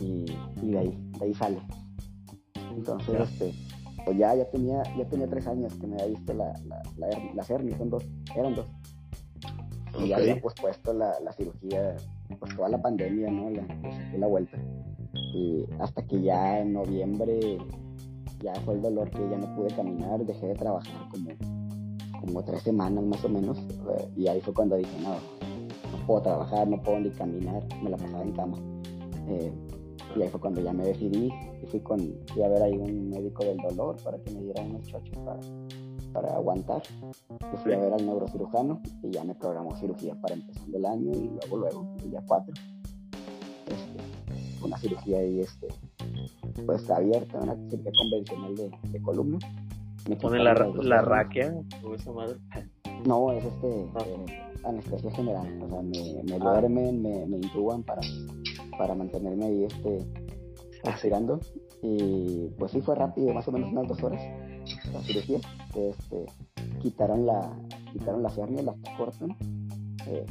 y, 0.00 0.24
y 0.62 0.70
de 0.70 0.78
ahí, 0.78 1.10
de 1.18 1.24
ahí 1.24 1.34
sale. 1.34 1.58
Entonces, 2.76 3.20
este, 3.20 3.52
pues 4.06 4.16
ya, 4.16 4.34
ya 4.34 4.48
tenía, 4.50 4.82
ya 4.96 5.04
tenía 5.06 5.26
tres 5.26 5.46
años 5.46 5.74
que 5.74 5.86
me 5.86 5.94
había 5.96 6.06
visto 6.16 6.32
la, 6.32 6.52
la, 6.66 6.80
la, 6.96 7.08
her- 7.10 7.34
las 7.34 7.50
hernias, 7.50 7.76
son 7.78 7.90
dos, 7.90 8.04
eran 8.34 8.54
dos. 8.54 8.66
Y 9.98 10.08
ya 10.08 10.16
había 10.16 10.40
pues 10.40 10.54
puesto 10.60 10.92
la, 10.94 11.18
la 11.20 11.32
cirugía, 11.32 11.96
pues 12.38 12.54
toda 12.56 12.68
la 12.68 12.80
pandemia, 12.80 13.30
¿no? 13.30 13.50
La, 13.50 13.62
saqué 13.92 14.16
la 14.18 14.26
vuelta. 14.26 14.56
Y 15.34 15.64
hasta 15.80 16.02
que 16.06 16.22
ya 16.22 16.60
en 16.60 16.72
noviembre 16.74 17.58
ya 18.42 18.54
fue 18.64 18.74
el 18.74 18.82
dolor 18.82 19.10
que 19.10 19.28
ya 19.28 19.38
no 19.38 19.54
pude 19.56 19.74
caminar, 19.74 20.24
dejé 20.24 20.46
de 20.48 20.54
trabajar 20.54 21.08
como, 21.10 21.30
como 22.20 22.44
tres 22.44 22.62
semanas 22.62 23.02
más 23.04 23.24
o 23.24 23.28
menos. 23.28 23.58
eh, 23.58 24.08
Y 24.16 24.28
ahí 24.28 24.40
fue 24.40 24.54
cuando 24.54 24.76
dije, 24.76 24.96
no, 25.02 25.14
no 25.14 26.06
puedo 26.06 26.22
trabajar, 26.22 26.68
no 26.68 26.80
puedo 26.82 27.00
ni 27.00 27.10
caminar, 27.10 27.62
me 27.82 27.90
la 27.90 27.96
pasaba 27.96 28.22
en 28.22 28.32
cama. 28.32 28.58
Eh, 29.28 29.52
y 30.14 30.22
ahí 30.22 30.28
fue 30.28 30.40
cuando 30.40 30.60
ya 30.60 30.72
me 30.72 30.84
decidí 30.84 31.32
y 31.62 31.66
fui, 31.66 31.80
con, 31.80 31.98
fui 32.32 32.42
a 32.42 32.48
ver 32.48 32.62
ahí 32.62 32.76
un 32.76 33.10
médico 33.10 33.44
del 33.44 33.56
dolor 33.58 33.96
para 34.02 34.18
que 34.18 34.30
me 34.32 34.42
diera 34.42 34.62
unos 34.62 34.86
chochos 34.86 35.16
para, 35.18 35.40
para 36.12 36.34
aguantar. 36.34 36.82
Y 37.52 37.56
fui 37.58 37.72
a 37.72 37.78
ver 37.78 37.92
al 37.92 38.06
neurocirujano 38.06 38.80
y 39.02 39.10
ya 39.10 39.24
me 39.24 39.34
programó 39.34 39.76
cirugía 39.76 40.14
para 40.20 40.34
empezando 40.34 40.76
el 40.76 40.86
año 40.86 41.12
y 41.12 41.28
luego, 41.28 41.56
luego, 41.56 41.96
el 42.02 42.10
día 42.10 42.22
4. 42.26 42.54
este, 43.66 44.64
una 44.64 44.78
cirugía 44.78 45.18
ahí, 45.18 45.40
este, 45.40 45.68
pues 46.64 46.88
abierta, 46.90 47.38
una 47.40 47.54
cirugía 47.68 47.92
convencional 47.98 48.54
de, 48.56 48.70
de 48.90 49.02
columna. 49.02 49.38
Me 50.08 50.16
pone 50.16 50.38
la, 50.38 50.54
la 50.54 51.02
raquia 51.02 51.52
o 51.84 51.94
esa 51.94 52.12
madre. 52.12 52.36
No, 53.06 53.32
es 53.32 53.44
este 53.44 53.86
ah. 53.94 54.04
eh, 54.06 54.42
anestesia 54.64 55.10
general, 55.12 55.62
o 55.62 55.68
sea, 55.68 55.82
me, 55.82 56.22
me 56.24 56.34
ah. 56.36 56.38
duermen, 56.38 57.02
me, 57.02 57.26
me 57.26 57.36
intuban 57.36 57.82
para, 57.82 58.00
para 58.78 58.94
mantenerme 58.94 59.46
ahí 59.46 59.64
este 59.64 60.06
aspirando 60.84 61.40
y 61.82 62.48
pues 62.58 62.72
sí 62.72 62.80
fue 62.80 62.94
rápido, 62.94 63.32
más 63.34 63.46
o 63.48 63.52
menos 63.52 63.70
unas 63.70 63.88
dos 63.88 64.02
horas 64.02 64.22
la 64.92 65.00
cirugía. 65.02 65.38
Este, 65.74 66.26
quitaron 66.80 67.26
la 67.26 67.52
quitaron 67.92 68.22
las 68.22 68.36
hernias, 68.36 68.64
las 68.64 68.76
cortan, 68.96 69.36
eh, 70.06 70.24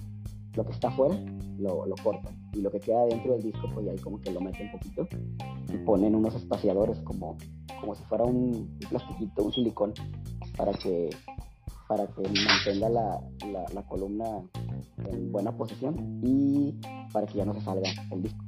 lo 0.56 0.66
que 0.66 0.72
está 0.72 0.88
afuera 0.90 1.16
lo, 1.58 1.86
lo, 1.86 1.96
cortan. 2.04 2.36
Y 2.54 2.62
lo 2.62 2.72
que 2.72 2.80
queda 2.80 3.06
dentro 3.06 3.34
del 3.34 3.44
disco 3.44 3.70
pues 3.74 3.88
ahí 3.88 3.98
como 3.98 4.20
que 4.20 4.32
lo 4.32 4.42
meten 4.42 4.68
un 4.68 4.72
poquito 4.74 5.08
y 5.74 5.78
ponen 5.86 6.16
unos 6.16 6.36
espaciadores 6.36 7.00
como, 7.02 7.38
como 7.80 7.96
si 7.96 8.04
fuera 8.04 8.24
un, 8.24 8.78
plastiquito, 8.90 9.44
un 9.44 9.54
silicón 9.54 9.94
para 10.58 10.72
que 10.74 11.10
para 11.88 12.08
que 12.08 12.22
mantenga 12.22 12.90
la, 12.90 13.22
la, 13.74 13.84
columna 13.84 14.42
en 15.12 15.32
buena 15.32 15.56
posición 15.56 16.20
y 16.24 16.74
para 17.14 17.28
que 17.28 17.38
ya 17.38 17.46
no 17.46 17.54
se 17.54 17.62
salga 17.62 17.90
el 18.12 18.24
disco. 18.24 18.44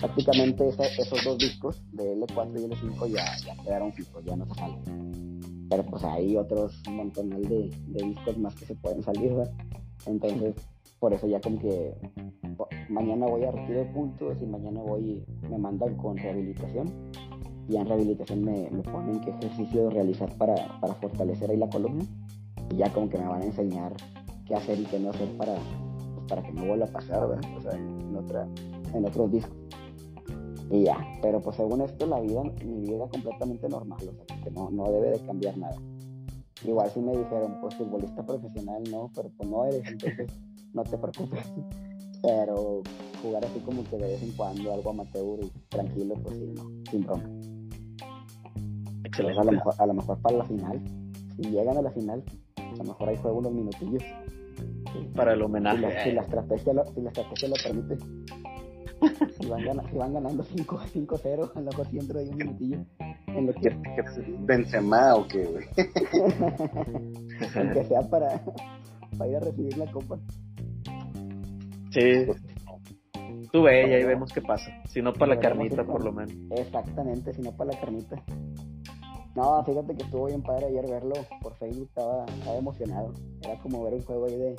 Prácticamente 0.00 0.68
esos 0.68 1.24
dos 1.24 1.38
discos 1.38 1.82
de 1.92 2.16
L4 2.16 2.60
y 2.60 2.64
L5 2.68 3.08
ya, 3.08 3.24
ya 3.44 3.62
quedaron 3.62 3.92
fijos, 3.92 4.24
ya 4.24 4.36
no 4.36 4.46
se 4.46 4.54
salen. 4.54 5.68
Pero 5.68 5.84
pues 5.86 6.04
hay 6.04 6.36
otros 6.36 6.82
montón 6.90 7.30
de, 7.30 7.70
de 7.86 8.04
discos 8.06 8.38
más 8.38 8.54
que 8.54 8.66
se 8.66 8.74
pueden 8.74 9.02
salir, 9.02 9.34
¿verdad? 9.34 9.52
Entonces, 10.06 10.54
por 10.98 11.12
eso 11.12 11.26
ya 11.26 11.40
como 11.40 11.58
que 11.58 11.94
mañana 12.88 13.26
voy 13.26 13.44
a 13.44 13.50
retiro 13.50 13.80
de 13.80 13.86
puntos 13.86 14.36
y 14.40 14.46
mañana 14.46 14.80
voy, 14.80 15.24
me 15.42 15.58
mandan 15.58 15.96
con 15.96 16.16
rehabilitación. 16.16 17.10
Y 17.68 17.76
en 17.76 17.86
rehabilitación 17.86 18.44
me, 18.44 18.70
me 18.70 18.82
ponen 18.82 19.20
qué 19.20 19.30
ejercicio 19.30 19.88
realizar 19.88 20.36
para, 20.36 20.54
para 20.80 20.94
fortalecer 20.94 21.50
ahí 21.50 21.56
la 21.56 21.68
columna. 21.68 22.04
Y 22.74 22.78
ya 22.78 22.92
como 22.92 23.08
que 23.08 23.18
me 23.18 23.28
van 23.28 23.42
a 23.42 23.44
enseñar 23.44 23.94
qué 24.46 24.56
hacer 24.56 24.80
y 24.80 24.84
qué 24.84 24.98
no 24.98 25.10
hacer 25.10 25.28
para, 25.36 25.54
pues, 25.54 26.26
para 26.28 26.42
que 26.42 26.52
no 26.52 26.66
vuelva 26.66 26.86
a 26.86 26.92
pasar, 26.92 27.28
¿verdad? 27.28 27.56
O 27.56 27.60
sea, 27.60 27.72
en, 27.72 28.16
otra, 28.16 28.48
en 28.92 29.04
otros 29.06 29.30
discos. 29.30 29.56
Y 30.70 30.82
ya, 30.82 30.98
pero 31.22 31.40
pues 31.40 31.56
según 31.56 31.82
esto 31.82 32.04
la 32.06 32.18
vida, 32.18 32.42
mi 32.64 32.80
vida 32.80 33.06
completamente 33.08 33.68
normal, 33.68 34.00
o 34.00 34.26
sea, 34.26 34.40
que 34.42 34.50
no, 34.50 34.70
no 34.70 34.90
debe 34.90 35.10
de 35.10 35.20
cambiar 35.24 35.56
nada. 35.56 35.76
Igual 36.64 36.90
si 36.90 36.98
me 36.98 37.12
dijeron, 37.12 37.58
pues 37.60 37.76
futbolista 37.76 38.26
profesional 38.26 38.82
no, 38.90 39.08
pero 39.14 39.30
pues 39.36 39.48
no 39.48 39.64
eres, 39.66 39.86
entonces 39.86 40.32
no 40.72 40.82
te 40.82 40.98
preocupes. 40.98 41.52
Pero 42.22 42.82
jugar 43.22 43.44
así 43.44 43.60
como 43.60 43.84
que 43.84 43.98
de 43.98 44.06
vez 44.06 44.22
en 44.22 44.32
cuando 44.32 44.72
algo 44.72 44.90
amateur 44.90 45.44
y 45.44 45.50
tranquilo, 45.68 46.14
pues 46.24 46.38
sí, 46.38 46.52
no, 46.56 46.64
sin 46.90 47.02
broma. 47.02 47.22
Excelente. 49.04 49.40
a, 49.40 49.44
lo 49.44 49.52
mejor, 49.52 49.74
a 49.78 49.86
lo 49.86 49.94
mejor 49.94 50.18
para 50.22 50.38
la 50.38 50.44
final, 50.44 50.82
si 51.36 51.50
llegan 51.50 51.76
a 51.76 51.82
la 51.82 51.90
final, 51.90 52.24
a 52.74 52.84
lo 52.84 52.84
mejor 52.84 53.08
ahí 53.08 53.16
juego 53.16 53.38
unos 53.38 53.52
minutillos. 53.52 54.02
Para 55.14 55.32
el 55.34 55.42
homenaje. 55.42 56.04
Si 56.04 56.12
la, 56.12 56.22
estrategia, 56.22 56.72
lo, 56.72 56.84
si 56.86 57.00
la 57.00 57.10
estrategia 57.10 57.48
lo 57.48 57.54
permite. 57.62 57.96
Si 59.40 59.48
van, 59.48 60.14
ganando 60.14 60.44
5-0, 60.44 61.50
a 61.54 61.60
lo 61.60 61.66
mejor 61.66 61.86
si 61.88 61.98
entro 61.98 62.18
ahí 62.18 62.28
un 62.28 62.36
minutillo. 62.36 62.78
En 63.26 63.46
lo 63.46 63.52
que... 63.54 63.76
Benzema 64.40 65.14
o 65.16 65.26
qué, 65.26 65.44
güey. 65.44 65.66
Aunque 67.56 67.84
sea 67.84 68.00
para, 68.08 68.40
para 69.18 69.30
ir 69.30 69.36
a 69.36 69.40
recibir 69.40 69.76
la 69.76 69.90
copa. 69.90 70.18
Sí. 71.90 72.26
Tú 73.52 73.62
ve 73.62 73.88
y 73.88 73.92
ahí 73.92 74.04
vemos 74.04 74.32
qué 74.32 74.40
pasa. 74.40 74.70
Si 74.88 75.00
no 75.00 75.12
para 75.12 75.34
la 75.34 75.40
carnita, 75.40 75.84
por 75.84 76.04
lo 76.04 76.12
menos. 76.12 76.34
Exactamente, 76.58 77.32
si 77.32 77.42
no 77.42 77.52
para 77.52 77.72
la 77.72 77.80
carnita. 77.80 78.22
No, 79.34 79.64
fíjate 79.64 79.94
que 79.96 80.04
estuvo 80.04 80.26
bien 80.26 80.42
padre 80.42 80.66
ayer 80.66 80.88
verlo 80.88 81.14
por 81.42 81.54
Facebook, 81.54 81.88
estaba, 81.88 82.24
estaba 82.24 82.56
emocionado. 82.56 83.12
Era 83.42 83.58
como 83.58 83.82
ver 83.82 83.94
un 83.94 84.02
juego 84.02 84.26
ahí 84.26 84.36
de, 84.36 84.56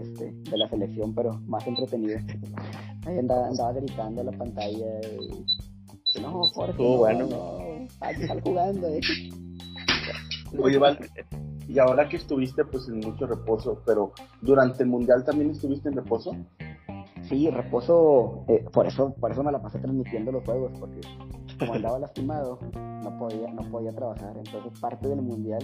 este, 0.00 0.32
de 0.32 0.56
la 0.56 0.68
selección, 0.68 1.14
pero 1.14 1.34
más 1.46 1.66
entretenido. 1.66 2.18
Ahí 3.06 3.18
andaba, 3.18 3.48
andaba 3.48 3.72
gritando 3.72 4.20
en 4.20 4.26
la 4.26 4.32
pantalla 4.32 5.00
y, 5.00 6.20
no, 6.20 6.42
Jorge, 6.42 6.82
bueno. 6.82 7.26
No, 7.26 7.58
hay 8.00 8.16
que 8.16 8.22
estar 8.22 8.40
jugando. 8.42 8.88
Eh. 8.88 9.00
Oye, 10.58 10.78
Val, 10.78 10.98
y 11.68 11.78
ahora 11.78 12.08
que 12.08 12.16
estuviste 12.16 12.64
pues 12.64 12.88
en 12.88 13.00
mucho 13.00 13.26
reposo, 13.26 13.82
pero 13.84 14.12
durante 14.40 14.82
el 14.82 14.88
mundial 14.88 15.22
también 15.24 15.50
estuviste 15.50 15.88
en 15.88 15.96
reposo. 15.96 16.34
Sí, 17.28 17.50
reposo, 17.50 18.44
eh, 18.48 18.64
por 18.72 18.86
eso, 18.86 19.14
por 19.20 19.30
eso 19.30 19.42
me 19.42 19.52
la 19.52 19.60
pasé 19.60 19.78
transmitiendo 19.78 20.32
los 20.32 20.44
juegos, 20.44 20.72
porque 20.80 21.00
como 21.58 21.74
andaba 21.74 21.98
lastimado, 22.00 22.58
no 22.74 23.18
podía, 23.18 23.52
no 23.52 23.62
podía 23.70 23.92
trabajar. 23.92 24.36
Entonces 24.36 24.78
parte 24.80 25.08
del 25.08 25.22
mundial, 25.22 25.62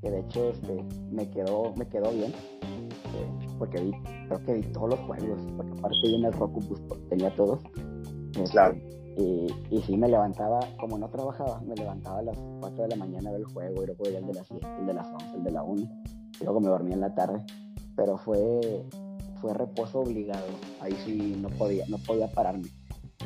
que 0.00 0.10
de 0.10 0.20
hecho 0.20 0.50
este, 0.50 0.84
me 1.10 1.28
quedó, 1.30 1.74
me 1.76 1.86
quedó 1.88 2.10
bien, 2.10 2.32
eh, 2.32 3.48
porque 3.58 3.82
vi, 3.82 3.92
creo 4.28 4.44
que 4.44 4.54
vi 4.54 4.62
todos 4.72 4.90
los 4.90 5.00
juegos, 5.00 5.40
porque 5.56 5.72
aparte 5.78 6.14
en 6.14 6.24
el 6.24 6.32
Roku 6.32 6.60
pues, 6.60 7.08
tenía 7.08 7.34
todos. 7.34 7.60
Este, 8.34 8.44
claro 8.50 8.76
y, 9.18 9.46
y 9.70 9.82
sí, 9.82 9.96
me 9.96 10.08
levantaba, 10.08 10.60
como 10.78 10.96
no 10.96 11.08
trabajaba, 11.08 11.60
me 11.62 11.74
levantaba 11.74 12.20
a 12.20 12.22
las 12.22 12.38
4 12.60 12.84
de 12.84 12.88
la 12.88 12.96
mañana 12.96 13.30
a 13.30 13.32
ver 13.32 13.40
el 13.40 13.46
juego, 13.46 13.82
y 13.82 13.86
luego 13.86 14.04
el 14.04 14.26
de 14.26 14.34
las 14.34 14.46
7, 14.46 14.66
el 14.78 14.86
de 14.86 14.94
las 14.94 15.08
11, 15.08 15.36
el 15.36 15.44
de 15.44 15.50
la 15.50 15.62
1, 15.64 15.82
y 16.40 16.44
luego 16.44 16.60
me 16.60 16.68
dormía 16.68 16.94
en 16.94 17.00
la 17.00 17.14
tarde. 17.14 17.44
Pero 17.96 18.16
fue, 18.16 18.84
fue 19.40 19.54
reposo 19.54 20.00
obligado, 20.00 20.46
ahí 20.80 20.92
sí 21.04 21.36
no 21.40 21.48
podía, 21.48 21.84
no 21.88 21.98
podía 21.98 22.28
pararme. 22.28 22.68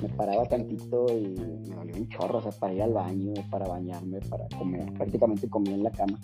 Me 0.00 0.08
paraba 0.08 0.44
tantito 0.46 1.06
y 1.10 1.34
me 1.68 1.76
dolía 1.76 1.96
un 1.96 2.08
chorro, 2.08 2.38
o 2.38 2.42
sea, 2.42 2.52
para 2.52 2.72
ir 2.72 2.82
al 2.82 2.92
baño, 2.92 3.34
para 3.50 3.66
bañarme, 3.68 4.20
para 4.20 4.48
comer. 4.58 4.92
Prácticamente 4.94 5.48
comía 5.48 5.74
en 5.74 5.82
la 5.82 5.90
cama, 5.90 6.18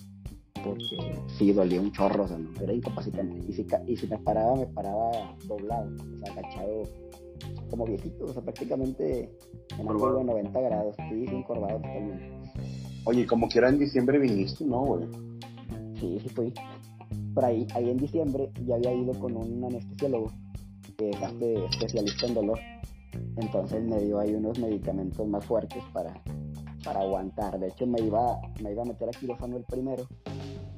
porque 0.65 1.23
sí 1.37 1.53
dolía 1.53 1.81
un 1.81 1.93
chorro, 1.93 2.25
o 2.25 2.29
sea, 2.29 2.39
no, 2.39 2.51
era 2.61 2.73
incapacitante. 2.73 3.45
Y 3.47 3.53
si, 3.53 3.67
y 3.87 3.97
si 3.97 4.07
me 4.09 4.19
paraba, 4.19 4.57
me 4.57 4.67
paraba 4.67 5.37
doblado, 5.47 5.91
o 5.95 6.19
sea, 6.19 6.33
agachado 6.33 6.83
como 7.71 7.85
viejito, 7.85 8.25
o 8.25 8.33
sea, 8.33 8.43
prácticamente 8.43 9.31
en 9.79 9.89
ángulo 9.89 10.19
de 10.19 10.25
90 10.25 10.61
grados, 10.61 10.97
sí, 10.97 11.25
encorvado 11.29 11.77
totalmente. 11.77 12.31
Oye, 13.05 13.27
como 13.27 13.49
que 13.49 13.59
era 13.59 13.69
en 13.69 13.79
diciembre 13.79 14.19
viniste, 14.19 14.65
¿no, 14.65 14.85
güey? 14.85 15.07
Sí, 16.01 16.19
sí 16.23 16.29
fui. 16.31 16.53
Por 17.35 17.45
ahí, 17.45 17.67
ahí 17.75 17.91
en 17.91 17.97
diciembre 17.97 18.51
ya 18.67 18.75
había 18.75 18.93
ido 18.93 19.13
con 19.15 19.37
un 19.37 19.65
anestesiólogo 19.65 20.33
que 20.97 21.11
es 21.11 21.23
este 21.23 21.65
especialista 21.67 22.27
en 22.27 22.35
dolor. 22.35 22.59
Entonces 23.37 23.83
me 23.83 24.01
dio 24.01 24.19
ahí 24.19 24.35
unos 24.35 24.59
medicamentos 24.59 25.27
más 25.27 25.45
fuertes 25.45 25.83
para, 25.93 26.23
para 26.85 27.01
aguantar. 27.01 27.59
De 27.59 27.69
hecho, 27.69 27.87
me 27.87 28.01
iba, 28.01 28.41
me 28.63 28.73
iba 28.73 28.83
a 28.83 28.87
meter 28.87 29.09
a 29.09 29.13
quirófano 29.13 29.57
el 29.57 29.65
primero 29.65 30.05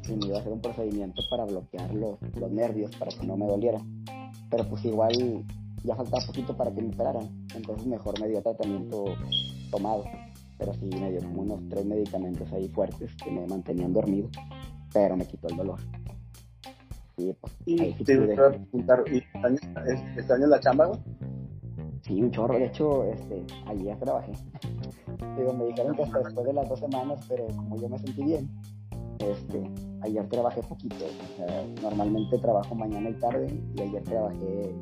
y 0.08 0.12
me 0.12 0.26
iba 0.26 0.38
a 0.38 0.40
hacer 0.40 0.52
un 0.52 0.60
procedimiento 0.60 1.22
para 1.30 1.44
bloquear 1.44 1.94
los, 1.94 2.18
los 2.34 2.50
nervios 2.50 2.94
para 2.96 3.10
que 3.10 3.26
no 3.26 3.36
me 3.36 3.46
doliera. 3.46 3.80
Pero 4.50 4.68
pues 4.68 4.84
igual 4.84 5.44
ya 5.84 5.94
faltaba 5.94 6.24
poquito 6.26 6.56
para 6.56 6.72
que 6.72 6.82
me 6.82 6.88
operaran, 6.88 7.46
entonces 7.54 7.86
mejor 7.86 8.20
me 8.20 8.28
dio 8.28 8.42
tratamiento 8.42 9.04
tomado, 9.70 10.04
pero 10.58 10.74
sí 10.74 10.90
me 11.00 11.10
dio 11.10 11.20
como 11.20 11.42
unos 11.42 11.60
tres 11.68 11.86
medicamentos 11.86 12.52
ahí 12.52 12.68
fuertes 12.68 13.14
que 13.16 13.30
me 13.30 13.46
mantenían 13.46 13.92
dormido, 13.92 14.28
pero 14.92 15.16
me 15.16 15.26
quitó 15.26 15.48
el 15.48 15.56
dolor. 15.56 15.80
Y 17.16 17.32
pues, 17.34 17.52
¿Y 17.66 18.04
te 18.04 18.18
preguntar, 18.18 19.04
¿y 19.10 19.22
este 20.18 20.32
año 20.32 20.46
la 20.46 20.60
chamba, 20.60 20.90
Sí, 22.10 22.20
un 22.20 22.32
chorro, 22.32 22.58
de 22.58 22.64
hecho, 22.66 23.04
este, 23.04 23.44
ayer 23.66 23.96
trabajé. 24.00 24.32
Digo, 25.38 25.52
me 25.52 25.66
dijeron 25.66 25.94
que 25.94 26.02
hasta 26.02 26.18
después 26.18 26.44
de 26.44 26.52
las 26.54 26.68
dos 26.68 26.80
semanas, 26.80 27.24
pero 27.28 27.46
como 27.46 27.76
yo 27.76 27.88
me 27.88 28.00
sentí 28.00 28.24
bien, 28.24 28.50
este, 29.20 29.62
ayer 30.02 30.28
trabajé 30.28 30.60
poquito. 30.64 31.04
normalmente 31.80 32.36
trabajo 32.38 32.74
mañana 32.74 33.10
y 33.10 33.14
tarde 33.14 33.62
y 33.76 33.80
ayer 33.82 34.02
trabajé 34.02 34.74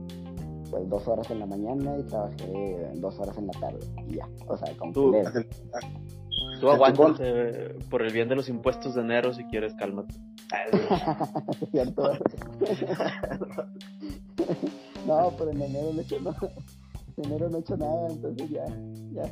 pues 0.70 0.88
dos 0.88 1.06
horas 1.06 1.30
en 1.30 1.40
la 1.40 1.46
mañana 1.46 1.98
y 1.98 2.02
trabajé 2.04 2.92
dos 2.94 3.18
horas 3.18 3.36
en 3.36 3.48
la 3.48 3.52
tarde 3.60 3.80
y 4.06 4.14
ya, 4.14 4.28
o 4.46 4.56
sea, 4.56 4.74
como 4.78 4.92
tú, 4.92 5.14
tú 6.60 6.70
aguantas 6.70 7.20
por 7.90 8.00
el 8.00 8.12
bien 8.12 8.30
de 8.30 8.36
los 8.36 8.48
impuestos 8.48 8.94
de 8.94 9.02
enero 9.02 9.34
si 9.34 9.44
quieres, 9.44 9.74
cálmate. 9.74 10.14
Cierto. 11.72 12.10
no, 15.06 15.32
pero 15.36 15.50
en 15.50 15.60
enero 15.60 15.92
no 15.92 16.34
En 17.18 17.24
enero 17.24 17.50
no 17.50 17.58
he 17.58 17.60
hecho 17.60 17.76
nada, 17.76 18.08
entonces 18.08 18.50
ya, 18.50 18.64
ya, 19.12 19.22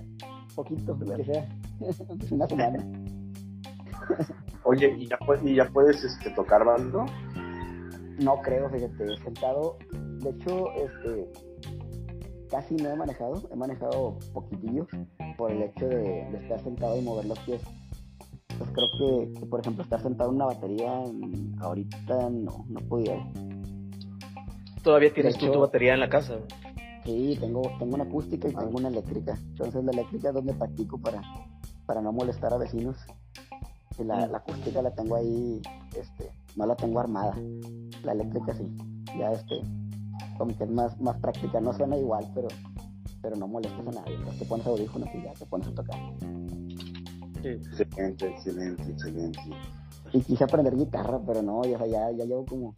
poquito, 0.54 0.96
lo 0.98 1.16
que 1.16 1.24
sea, 1.24 1.48
una 2.30 2.46
semana. 2.46 2.86
Oye, 4.64 4.94
¿y 4.98 5.06
ya, 5.08 5.18
y 5.42 5.54
ya 5.54 5.68
puedes 5.68 6.02
este, 6.02 6.30
tocar 6.30 6.64
bando? 6.64 7.06
No 8.18 8.40
creo, 8.42 8.68
fíjate, 8.70 9.04
he 9.04 9.16
sentado 9.22 9.78
de 10.26 10.30
hecho, 10.30 10.72
este, 10.72 11.30
casi 12.50 12.74
no 12.76 12.90
he 12.90 12.96
manejado, 12.96 13.48
he 13.52 13.56
manejado 13.56 14.18
poquitillo 14.32 14.86
por 15.36 15.52
el 15.52 15.62
hecho 15.62 15.86
de, 15.86 16.22
estar 16.36 16.58
sentado 16.60 16.96
y 16.96 17.02
mover 17.02 17.26
los 17.26 17.38
pies. 17.40 17.62
Pues 18.58 18.70
creo 18.70 18.88
que, 18.98 19.46
por 19.46 19.60
ejemplo, 19.60 19.84
estar 19.84 20.02
sentado 20.02 20.30
en 20.30 20.36
una 20.36 20.46
batería 20.46 21.02
ahorita 21.60 22.30
no, 22.30 22.64
no 22.68 22.80
podía. 22.88 23.14
¿Todavía 24.82 25.12
tienes 25.12 25.36
tu 25.36 25.60
batería 25.60 25.94
en 25.94 26.00
la 26.00 26.08
casa? 26.08 26.38
Sí, 27.06 27.38
tengo, 27.40 27.62
tengo 27.78 27.94
una 27.94 28.02
acústica 28.02 28.48
y 28.48 28.52
tengo 28.52 28.78
una 28.78 28.88
eléctrica. 28.88 29.38
Entonces 29.50 29.84
la 29.84 29.92
eléctrica 29.92 30.28
es 30.28 30.34
donde 30.34 30.52
practico 30.54 30.98
para, 30.98 31.22
para 31.86 32.00
no 32.02 32.12
molestar 32.12 32.52
a 32.52 32.58
vecinos. 32.58 32.96
Y 33.96 34.02
la, 34.02 34.26
la 34.26 34.38
acústica 34.38 34.82
la 34.82 34.90
tengo 34.90 35.14
ahí, 35.14 35.62
este, 35.96 36.32
no 36.56 36.66
la 36.66 36.74
tengo 36.74 36.98
armada. 36.98 37.38
La 38.02 38.10
eléctrica 38.10 38.52
sí. 38.54 38.76
Ya 39.16 39.30
este, 39.30 39.60
como 40.36 40.56
que 40.56 40.64
es 40.64 40.70
más, 40.70 41.00
más 41.00 41.16
práctica, 41.20 41.60
no 41.60 41.72
suena 41.72 41.96
igual, 41.96 42.28
pero, 42.34 42.48
pero 43.22 43.36
no 43.36 43.46
molestas 43.46 43.86
a 43.86 44.00
nadie. 44.00 44.16
Entonces 44.16 44.40
te 44.40 44.44
pones 44.46 44.66
audífonos 44.66 45.08
y 45.14 45.22
ya 45.22 45.32
te 45.32 45.46
pones 45.46 45.68
a 45.68 45.74
tocar. 45.74 45.96
Excelente, 47.44 48.26
excelente, 48.26 48.82
excelente. 48.82 49.40
Y 50.12 50.20
quise 50.22 50.42
aprender 50.42 50.74
guitarra, 50.74 51.20
pero 51.24 51.40
no, 51.40 51.62
ya, 51.62 51.78
ya, 51.86 52.10
ya 52.10 52.24
llevo 52.24 52.44
como 52.44 52.74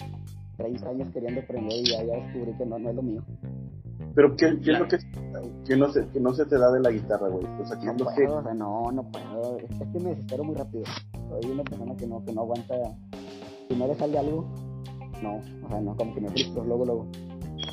30 0.58 0.86
años 0.86 1.08
queriendo 1.14 1.40
aprender 1.40 1.78
y 1.78 1.84
ya, 1.84 2.04
ya 2.04 2.14
descubrí 2.14 2.52
que 2.58 2.66
no, 2.66 2.78
no 2.78 2.90
es 2.90 2.94
lo 2.94 3.02
mío. 3.02 3.24
Pero 4.18 4.34
¿qué, 4.34 4.58
qué 4.64 4.72
es 4.72 4.78
lo 4.80 4.88
que, 4.88 4.98
que, 5.64 5.76
no 5.76 5.92
se, 5.92 6.08
que 6.08 6.18
no 6.18 6.34
se 6.34 6.44
te 6.46 6.58
da 6.58 6.72
de 6.72 6.80
la 6.80 6.90
guitarra, 6.90 7.28
güey? 7.28 7.46
O 7.62 7.64
sea, 7.68 7.78
¿qué 7.78 7.86
No 7.86 7.92
es 7.92 7.98
lo 8.00 8.04
puedo, 8.06 8.16
que... 8.16 8.26
o 8.26 8.42
sea, 8.42 8.54
no, 8.54 8.90
no 8.90 9.02
puedo. 9.12 9.58
Es 9.58 9.78
que 9.92 10.00
me 10.00 10.10
desespero 10.10 10.42
muy 10.42 10.56
rápido. 10.56 10.82
Soy 11.40 11.52
una 11.52 11.62
persona 11.62 11.96
que 11.96 12.06
no, 12.08 12.24
que 12.24 12.32
no 12.32 12.40
aguanta. 12.40 12.74
Si 13.68 13.76
no 13.76 13.86
le 13.86 13.94
sale 13.94 14.18
algo, 14.18 14.44
no, 15.22 15.36
o 15.36 15.68
sea, 15.68 15.80
no, 15.80 15.94
como 15.96 16.14
que 16.16 16.20
me 16.20 16.30
frustro 16.30 16.64
luego, 16.64 16.84
luego. 16.84 17.06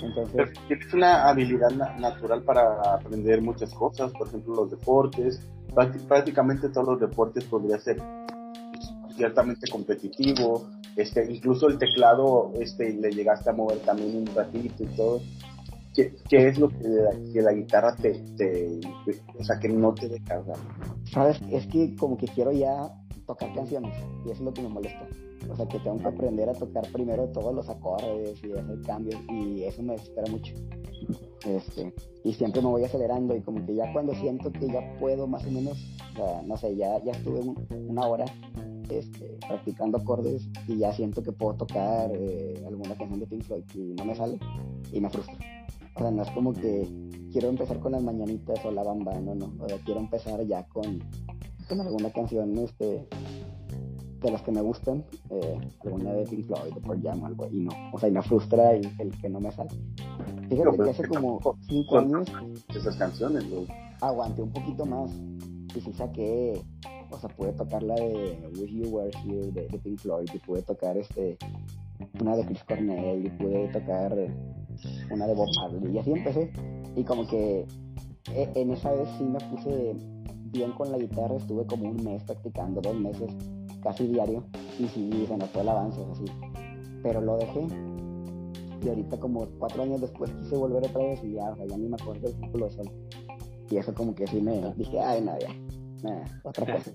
Entonces, 0.03 0.53
tienes 0.67 0.93
una 0.93 1.27
habilidad 1.29 1.71
na- 1.71 1.97
natural 1.97 2.43
para 2.43 2.79
aprender 2.93 3.41
muchas 3.41 3.73
cosas, 3.73 4.11
por 4.11 4.27
ejemplo, 4.27 4.53
los 4.53 4.69
deportes. 4.69 5.41
Prácti- 5.73 6.07
Prácticamente 6.07 6.69
todos 6.69 6.87
los 6.89 6.99
deportes 6.99 7.43
podría 7.45 7.79
ser 7.79 7.97
ciertamente 9.15 9.67
competitivo. 9.71 10.67
Este, 10.95 11.25
incluso 11.33 11.67
el 11.69 11.79
teclado 11.79 12.51
este, 12.59 12.93
le 12.93 13.09
llegaste 13.11 13.49
a 13.49 13.53
mover 13.53 13.79
también 13.79 14.15
un 14.17 14.27
ratito 14.35 14.83
y 14.83 14.87
todo. 14.95 15.21
¿Qué, 15.95 16.13
es 16.47 16.59
lo 16.59 16.67
que 16.69 16.77
la, 16.87 17.41
la 17.41 17.53
guitarra 17.53 17.95
te, 17.95 18.11
te, 18.37 18.79
o 19.39 19.43
sea, 19.43 19.57
que 19.59 19.69
no 19.69 19.93
te 19.93 20.09
sea, 20.09 20.43
¿sabes? 21.05 21.39
Es 21.51 21.65
que 21.67 21.95
como 21.95 22.17
que 22.17 22.27
quiero 22.27 22.51
ya 22.51 22.91
tocar 23.25 23.53
canciones 23.53 23.95
y 24.25 24.31
eso 24.31 24.33
es 24.33 24.41
lo 24.41 24.53
que 24.53 24.61
me 24.61 24.69
molesta. 24.69 25.07
O 25.49 25.55
sea, 25.55 25.67
que 25.67 25.79
tengo 25.79 25.99
que 25.99 26.07
aprender 26.07 26.49
a 26.49 26.53
tocar 26.53 26.83
primero 26.91 27.27
todos 27.29 27.53
los 27.53 27.69
acordes 27.69 28.43
y 28.43 28.51
hacer 28.51 28.81
cambios 28.81 29.15
y 29.29 29.63
eso 29.63 29.81
me 29.83 29.93
desespera 29.93 30.29
mucho. 30.31 30.53
Este, 31.45 31.93
y 32.23 32.33
siempre 32.33 32.61
me 32.61 32.67
voy 32.69 32.83
acelerando 32.83 33.35
y 33.35 33.41
como 33.41 33.63
que 33.65 33.75
ya 33.75 33.93
cuando 33.93 34.13
siento 34.15 34.51
que 34.51 34.67
ya 34.67 34.97
puedo 34.99 35.27
más 35.27 35.45
o 35.45 35.51
menos, 35.51 35.77
o 36.13 36.15
sea, 36.17 36.41
no 36.41 36.57
sé, 36.57 36.75
ya, 36.75 37.01
ya 37.03 37.11
estuve 37.11 37.39
un- 37.41 37.67
una 37.89 38.07
hora 38.07 38.25
este, 38.89 39.37
practicando 39.47 39.97
acordes 39.99 40.47
y 40.67 40.77
ya 40.77 40.91
siento 40.93 41.21
que 41.21 41.31
puedo 41.31 41.55
tocar 41.57 42.11
eh, 42.13 42.63
alguna 42.67 42.95
canción 42.95 43.19
de 43.19 43.27
Pink 43.27 43.43
Floyd 43.43 43.63
y 43.75 43.93
no 43.93 44.05
me 44.05 44.15
sale 44.15 44.39
y 44.91 44.99
me 44.99 45.09
frustra. 45.09 45.35
O 45.95 45.99
sea, 45.99 46.11
no 46.11 46.23
es 46.23 46.31
como 46.31 46.53
que 46.53 46.87
quiero 47.31 47.49
empezar 47.49 47.79
con 47.79 47.93
las 47.93 48.03
mañanitas 48.03 48.63
o 48.65 48.71
la 48.71 48.83
bamba, 48.83 49.19
no, 49.19 49.35
no. 49.35 49.53
O 49.59 49.67
sea, 49.67 49.77
quiero 49.85 49.99
empezar 49.99 50.45
ya 50.45 50.65
con, 50.67 51.01
con 51.67 51.81
alguna 51.81 52.11
canción 52.11 52.57
este, 52.57 53.07
de 54.21 54.31
las 54.31 54.41
que 54.41 54.51
me 54.51 54.61
gustan, 54.61 55.05
eh, 55.29 55.57
alguna 55.85 56.13
de 56.13 56.25
Pink 56.25 56.47
Floyd 56.47 56.73
o 56.75 56.81
por 56.81 57.01
Jam 57.01 57.23
o 57.23 57.25
algo, 57.27 57.47
y 57.51 57.61
no. 57.61 57.71
O 57.93 57.99
sea, 57.99 58.09
y 58.09 58.11
me 58.11 58.21
frustra 58.21 58.73
el, 58.73 58.89
el 58.99 59.11
que 59.21 59.29
no 59.29 59.39
me 59.39 59.51
sale. 59.51 59.69
Fíjate 60.49 60.77
que 60.77 60.89
hace 60.89 61.07
como 61.07 61.33
tampoco 61.33 61.57
cinco 61.67 62.01
son 62.01 62.15
años 62.15 62.65
esas 62.75 62.95
canciones, 62.97 63.49
güey. 63.49 63.67
aguanté 64.01 64.41
un 64.41 64.51
poquito 64.51 64.85
más 64.85 65.11
y 65.75 65.81
sí 65.81 65.93
saqué, 65.93 66.61
o 67.09 67.17
sea, 67.17 67.29
pude 67.29 67.53
tocar 67.53 67.83
la 67.83 67.95
de 67.95 68.49
Wish 68.59 68.71
You 68.71 68.89
Were 68.89 69.11
Here 69.25 69.51
de, 69.51 69.67
de 69.67 69.79
Pink 69.79 69.99
Floyd 69.99 70.29
y 70.33 70.39
pude 70.39 70.61
tocar 70.61 70.97
este 70.97 71.37
una 72.19 72.35
de 72.35 72.45
Chris 72.45 72.63
Cornell 72.63 73.25
y 73.25 73.29
pude 73.29 73.67
tocar 73.69 74.13
una 75.11 75.27
de 75.27 75.33
Bob 75.33 75.47
Marley 75.59 75.95
y 75.95 75.99
así 75.99 76.11
empecé 76.11 76.51
y 76.95 77.03
como 77.03 77.27
que 77.27 77.65
e- 78.33 78.51
en 78.55 78.71
esa 78.71 78.91
vez 78.91 79.07
sí 79.17 79.23
me 79.23 79.39
puse 79.39 79.95
bien 80.51 80.71
con 80.71 80.91
la 80.91 80.97
guitarra, 80.97 81.35
estuve 81.35 81.65
como 81.65 81.89
un 81.89 82.03
mes 82.03 82.23
practicando, 82.23 82.81
dos 82.81 82.95
meses 82.95 83.31
casi 83.81 84.07
diario 84.07 84.43
y 84.79 84.87
sí 84.87 85.25
se 85.27 85.37
notó 85.37 85.61
el 85.61 85.69
avance 85.69 86.01
así, 86.11 86.25
pero 87.03 87.21
lo 87.21 87.37
dejé 87.37 87.67
y 88.83 88.89
ahorita 88.89 89.19
como 89.19 89.47
cuatro 89.59 89.83
años 89.83 90.01
después 90.01 90.31
quise 90.31 90.55
volver 90.55 90.85
otra 90.85 91.03
vez 91.03 91.23
y 91.23 91.33
ya, 91.33 91.49
o 91.49 91.55
sea, 91.55 91.65
ya 91.65 91.77
ni 91.77 91.87
me 91.87 91.95
acuerdo 91.99 92.27
del 92.27 92.35
círculo 92.37 92.65
de 92.65 92.71
sol. 92.71 92.91
Y 93.71 93.77
eso 93.77 93.93
como 93.95 94.13
que 94.13 94.27
sí 94.27 94.41
me 94.41 94.61
dije, 94.75 94.99
ay, 94.99 95.21
no, 95.21 95.37
ya, 95.39 95.49
nah, 96.03 96.23
otra 96.43 96.75
cosa. 96.75 96.91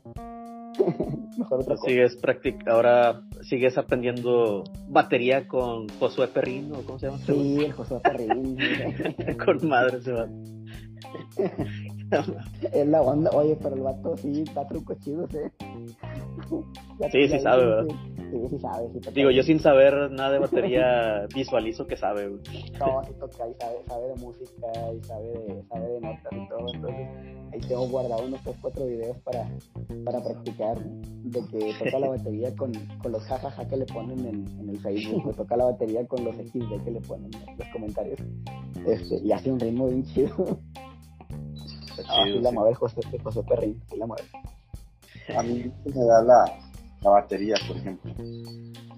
Mejor 1.38 1.60
otra 1.60 1.76
cosa. 1.76 1.88
Sigues 1.88 2.16
practic 2.16 2.68
ahora 2.68 3.22
sigues 3.42 3.78
aprendiendo 3.78 4.64
batería 4.88 5.46
con 5.48 5.88
Josué 5.88 6.28
Perrín, 6.28 6.72
¿o 6.74 6.82
cómo 6.82 6.98
se 6.98 7.06
llama? 7.06 7.18
Sí, 7.18 7.64
el 7.64 7.72
Josué 7.72 8.00
Perrín. 8.00 8.56
con 9.44 9.68
madre 9.68 10.00
se 10.02 10.12
va. 10.12 10.28
es 12.72 12.86
la 12.86 13.02
onda. 13.02 13.30
Oye, 13.32 13.56
pero 13.62 13.74
el 13.74 13.82
vato 13.82 14.16
sí 14.16 14.44
da 14.54 14.66
trucos 14.66 14.98
chidos, 15.00 15.32
¿eh? 15.34 15.50
Sí, 17.10 17.28
sí 17.28 17.40
sabe, 17.40 17.64
¿verdad? 17.64 17.86
Que- 18.30 18.38
Sí, 18.38 18.48
sí 18.50 18.58
sabe. 18.60 18.88
Sí 18.92 19.00
toca- 19.00 19.10
Digo, 19.14 19.30
yo 19.30 19.42
sin 19.42 19.58
saber 19.60 20.10
nada 20.12 20.30
de 20.32 20.38
batería 20.38 21.26
visualizo 21.34 21.86
que 21.86 21.96
sabe, 21.96 22.28
güey. 22.28 22.40
No, 22.78 23.02
sí 23.04 23.12
toca 23.18 23.48
y 23.48 23.54
sabe, 23.60 23.76
sabe 23.86 24.08
de 24.08 24.14
música 24.16 24.66
y 24.96 25.02
sabe 25.04 25.26
de, 25.26 25.62
sabe 25.68 25.88
de 25.88 26.00
notas 26.00 26.32
y 26.32 26.48
todo. 26.48 26.66
Entonces, 26.74 27.08
ahí 27.52 27.60
tengo 27.68 27.88
guardado 27.88 28.24
unos 28.26 28.40
3, 28.42 28.56
4 28.60 28.86
videos 28.86 29.16
para, 29.18 29.48
para 30.04 30.20
practicar. 30.22 30.78
De 31.22 31.40
que 31.46 31.74
toca 31.84 31.98
la 31.98 32.08
batería 32.08 32.54
con, 32.56 32.72
con 33.02 33.12
los 33.12 33.22
jajaja 33.24 33.68
que 33.68 33.76
le 33.76 33.84
ponen 33.86 34.18
en, 34.26 34.46
en 34.60 34.68
el 34.70 34.78
Facebook, 34.80 35.26
o 35.28 35.32
toca 35.32 35.56
la 35.56 35.66
batería 35.66 36.06
con 36.08 36.24
los 36.24 36.34
XD 36.34 36.82
que 36.84 36.90
le 36.90 37.00
ponen 37.02 37.30
en 37.46 37.58
los 37.58 37.68
comentarios. 37.72 38.18
Este, 38.86 39.18
y 39.22 39.30
hace 39.30 39.52
un 39.52 39.60
ritmo 39.60 39.86
bien 39.88 40.04
chido. 40.06 40.34
Ah, 42.08 42.24
sí, 42.24 42.40
la 42.40 42.50
sí. 42.50 42.54
mueve 42.56 42.74
José, 42.74 43.00
José 43.22 43.42
Perrín, 43.42 43.80
sí 43.90 43.96
la 43.98 44.06
mueve. 44.06 44.22
A 45.36 45.42
mí 45.42 45.70
me 45.84 46.04
da 46.04 46.22
la, 46.22 46.44
la 47.02 47.10
batería, 47.10 47.54
por 47.66 47.76
ejemplo. 47.76 48.12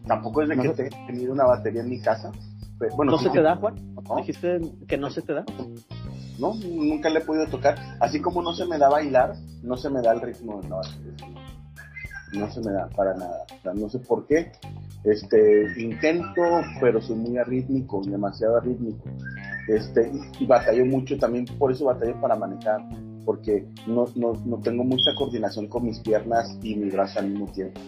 Tampoco 0.07 0.43
es 0.43 0.49
de 0.49 0.57
No 0.57 0.63
que 0.63 0.69
se- 0.75 0.75
tenga 0.91 1.07
tenido 1.07 1.33
una 1.33 1.45
batería 1.45 1.83
en 1.83 1.89
mi 1.91 2.01
casa. 2.01 2.33
pero- 2.79 2.97
bueno, 2.97 3.13
¿No 3.13 3.19
sí 3.19 3.25
se 3.25 3.31
te 3.31 3.43
da, 3.43 3.57
Juan? 3.57 3.95
¿no? 4.09 4.17
¿Dijiste 4.17 4.61
que 4.89 4.97
no 4.99 5.11
se 5.11 5.23
te 5.23 5.33
da? 5.35 5.45
No, 6.39 6.55
nunca 6.55 7.09
le 7.11 7.21
he 7.21 7.23
podido 7.23 7.47
tocar. 7.47 7.77
Así 8.01 8.21
como 8.21 8.43
no 8.43 8.53
se 8.55 8.67
me 8.67 8.79
da 8.79 8.89
bailar, 8.89 9.35
no 9.63 9.77
se 9.77 9.89
me 9.91 10.03
da 10.03 10.13
el 10.13 10.21
ritmo 10.21 10.61
de 10.61 10.69
la 10.69 10.77
batería. 10.77 11.13
No 12.33 12.51
se 12.51 12.61
me 12.61 12.73
da 12.73 12.89
para 12.89 13.15
nada. 13.15 13.45
O 13.59 13.63
sea, 13.63 13.75
no 13.75 13.89
sé 13.89 13.99
por 14.01 14.27
qué. 14.27 14.51
Este, 15.05 15.67
intento, 15.81 16.43
pero 16.81 17.01
soy 17.01 17.17
muy 17.17 17.37
arrítmico, 17.39 18.01
demasiado 18.05 18.57
arrítmico. 18.57 19.05
Este, 19.69 20.11
y, 20.41 20.43
y 20.45 20.47
batallo 20.47 20.85
mucho 20.87 21.17
también, 21.19 21.45
por 21.59 21.71
eso 21.71 21.85
batallo 21.85 22.21
para 22.21 22.35
manejar, 22.35 22.81
porque 23.25 23.67
no, 23.87 24.07
no, 24.15 24.33
no 24.45 24.59
tengo 24.61 24.85
mucha 24.85 25.15
coordinación 25.17 25.69
con 25.69 25.85
mis 25.85 25.99
piernas 26.01 26.59
y 26.63 26.75
mi 26.75 26.91
brazo 26.91 27.21
al 27.21 27.31
mismo 27.31 27.47
tiempo. 27.53 27.81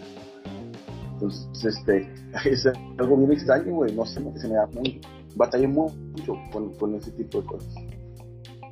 Entonces, 1.15 1.49
este, 1.65 2.09
es 2.51 2.67
algo 2.99 3.17
bien 3.17 3.33
extraño, 3.33 3.75
güey, 3.75 3.95
no 3.95 4.05
sé, 4.07 4.21
se 4.37 4.49
me 4.49 4.55
da 4.55 4.67
muy, 4.75 5.01
batallo 5.37 5.69
mucho 5.69 6.35
con, 6.53 6.75
con 6.75 6.95
ese 6.95 7.11
tipo 7.13 7.41
de 7.41 7.47
cosas. 7.47 7.75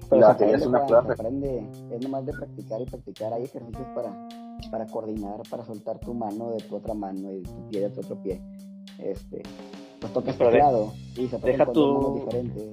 Pero 0.09 0.20
La 0.20 0.29
batería 0.29 0.57
es 0.57 0.66
una 0.66 0.85
prueba 0.87 1.11
aprende. 1.12 1.66
Es 1.90 2.03
nomás 2.03 2.27
de 2.27 2.33
practicar 2.33 2.83
y 2.83 2.85
practicar. 2.85 3.33
Hay 3.33 3.44
ejercicios 3.44 3.87
para, 3.94 4.29
para 4.70 4.87
coordinar, 4.87 5.40
para 5.48 5.64
soltar 5.64 5.98
tu 6.01 6.12
mano 6.12 6.51
de 6.51 6.59
tu 6.64 6.77
otra 6.77 6.92
mano 6.92 7.33
y 7.33 7.42
tu 7.42 7.68
pie 7.70 7.81
de 7.81 7.90
tu 7.90 8.01
otro 8.01 8.22
pie. 8.22 8.42
Este, 8.98 9.42
pues 10.01 10.12
tocas 10.12 10.37
teclado 10.37 10.92
y 11.16 11.29
se 11.29 11.37
aprende 11.37 11.53
deja 11.53 11.64
con 11.64 11.75
tu- 11.75 11.94
manos 11.94 12.14
diferentes. 12.16 12.72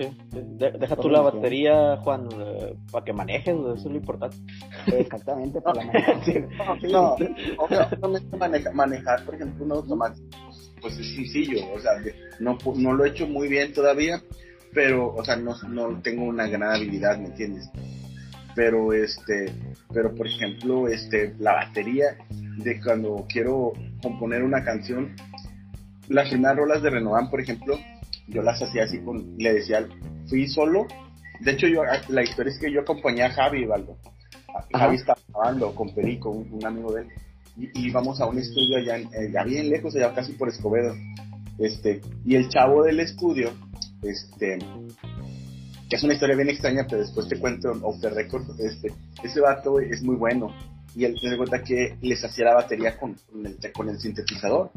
Sí. 0.00 0.16
De- 0.32 0.72
deja 0.72 0.96
tú 0.96 1.10
la 1.10 1.20
batería, 1.20 1.98
Juan, 1.98 2.26
eh, 2.32 2.74
para 2.90 3.04
que 3.04 3.12
manejes, 3.12 3.54
eso 3.54 3.74
es 3.74 3.84
lo 3.84 3.96
importante. 3.96 4.36
Exactamente, 4.86 5.60
para 5.60 5.84
la 5.84 5.92
mano. 5.92 6.24
Sí. 6.24 6.88
No, 6.90 7.16
obviamente 7.58 8.36
maneja- 8.38 8.72
manejar, 8.72 9.24
por 9.26 9.34
ejemplo, 9.34 9.64
un 9.66 9.72
automático, 9.72 10.26
pues 10.80 10.98
es 10.98 11.14
sencillo, 11.14 11.60
o 11.74 11.78
sea, 11.80 11.92
no, 12.38 12.56
pu- 12.58 12.76
no 12.76 12.94
lo 12.94 13.04
he 13.04 13.10
hecho 13.10 13.26
muy 13.26 13.48
bien 13.48 13.72
todavía, 13.74 14.22
pero, 14.72 15.12
o 15.14 15.22
sea, 15.24 15.36
no, 15.36 15.54
no 15.68 16.00
tengo 16.00 16.24
una 16.24 16.46
gran 16.48 16.74
habilidad, 16.74 17.18
¿me 17.18 17.26
entiendes? 17.26 17.68
Pero, 18.54 18.92
este, 18.92 19.52
pero 19.92 20.14
por 20.14 20.26
ejemplo, 20.26 20.88
este, 20.88 21.34
la 21.38 21.52
batería, 21.54 22.16
de 22.56 22.80
cuando 22.80 23.26
quiero 23.28 23.72
componer 24.02 24.42
una 24.42 24.64
canción, 24.64 25.14
las 26.08 26.28
primeras 26.30 26.56
rolas 26.56 26.82
de 26.82 26.90
Renovan, 26.90 27.28
por 27.30 27.40
ejemplo, 27.40 27.76
yo 28.30 28.42
las 28.42 28.62
hacía 28.62 28.84
así 28.84 28.98
con, 29.00 29.36
le 29.36 29.54
decía, 29.54 29.86
fui 30.28 30.48
solo, 30.48 30.86
de 31.40 31.52
hecho 31.52 31.66
yo, 31.66 31.82
la 32.08 32.22
historia 32.22 32.52
es 32.52 32.58
que 32.58 32.72
yo 32.72 32.80
acompañé 32.80 33.22
a 33.22 33.30
Javi, 33.30 33.64
Valdo, 33.66 33.96
Javi 34.72 34.96
estaba 34.96 35.20
grabando 35.28 35.74
con 35.74 35.94
Perico, 35.94 36.30
un, 36.30 36.52
un 36.52 36.64
amigo 36.64 36.92
de 36.92 37.02
él, 37.02 37.08
y, 37.56 37.88
íbamos 37.88 38.20
a 38.20 38.26
un 38.26 38.38
estudio 38.38 38.78
allá, 38.78 38.96
en, 38.96 39.06
eh, 39.08 39.30
ya 39.32 39.44
bien 39.44 39.68
lejos, 39.68 39.94
allá 39.94 40.14
casi 40.14 40.32
por 40.32 40.48
Escobedo, 40.48 40.94
este, 41.58 42.00
y 42.24 42.36
el 42.36 42.48
chavo 42.48 42.84
del 42.84 43.00
estudio, 43.00 43.52
este, 44.02 44.58
que 45.88 45.96
es 45.96 46.02
una 46.02 46.14
historia 46.14 46.36
bien 46.36 46.48
extraña, 46.48 46.86
pero 46.88 47.02
después 47.02 47.28
te 47.28 47.38
cuento 47.38 47.70
off 47.82 48.00
the 48.00 48.10
record, 48.10 48.44
este, 48.60 48.92
ese 49.22 49.40
vato 49.40 49.80
es 49.80 50.02
muy 50.02 50.16
bueno, 50.16 50.54
y 50.94 51.04
él 51.04 51.16
se 51.20 51.36
cuenta 51.36 51.62
que 51.62 51.96
les 52.00 52.24
hacía 52.24 52.46
la 52.46 52.54
batería 52.54 52.98
con, 52.98 53.14
con, 53.30 53.46
el, 53.46 53.58
con 53.72 53.88
el 53.88 53.98
sintetizador, 53.98 54.70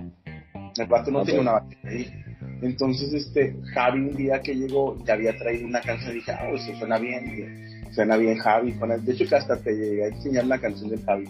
el 0.77 0.87
vato 0.87 1.11
no 1.11 1.19
Ok. 1.19 1.25
tiene 1.25 1.41
una 1.41 1.53
batería 1.53 1.89
ahí, 1.89 2.32
Entonces, 2.63 3.13
este, 3.13 3.55
Javi 3.73 3.99
un 3.99 4.15
día 4.15 4.41
que 4.41 4.55
llegó 4.55 4.97
ya 5.05 5.13
había 5.13 5.37
traído 5.37 5.67
una 5.67 5.81
canción 5.81 6.11
y 6.11 6.15
dije, 6.15 6.31
ah, 6.31 6.47
pues 6.49 6.63
suena 6.77 6.97
bien, 6.97 7.91
suena 7.91 8.17
bien 8.17 8.37
Javi. 8.37 8.73
De 9.03 9.13
hecho, 9.13 9.27
que 9.27 9.35
hasta 9.35 9.57
te 9.57 9.73
llegué 9.73 10.05
a 10.05 10.07
enseñar 10.07 10.45
la 10.47 10.59
canción 10.59 10.89
de 10.89 10.97
Javi. 10.99 11.25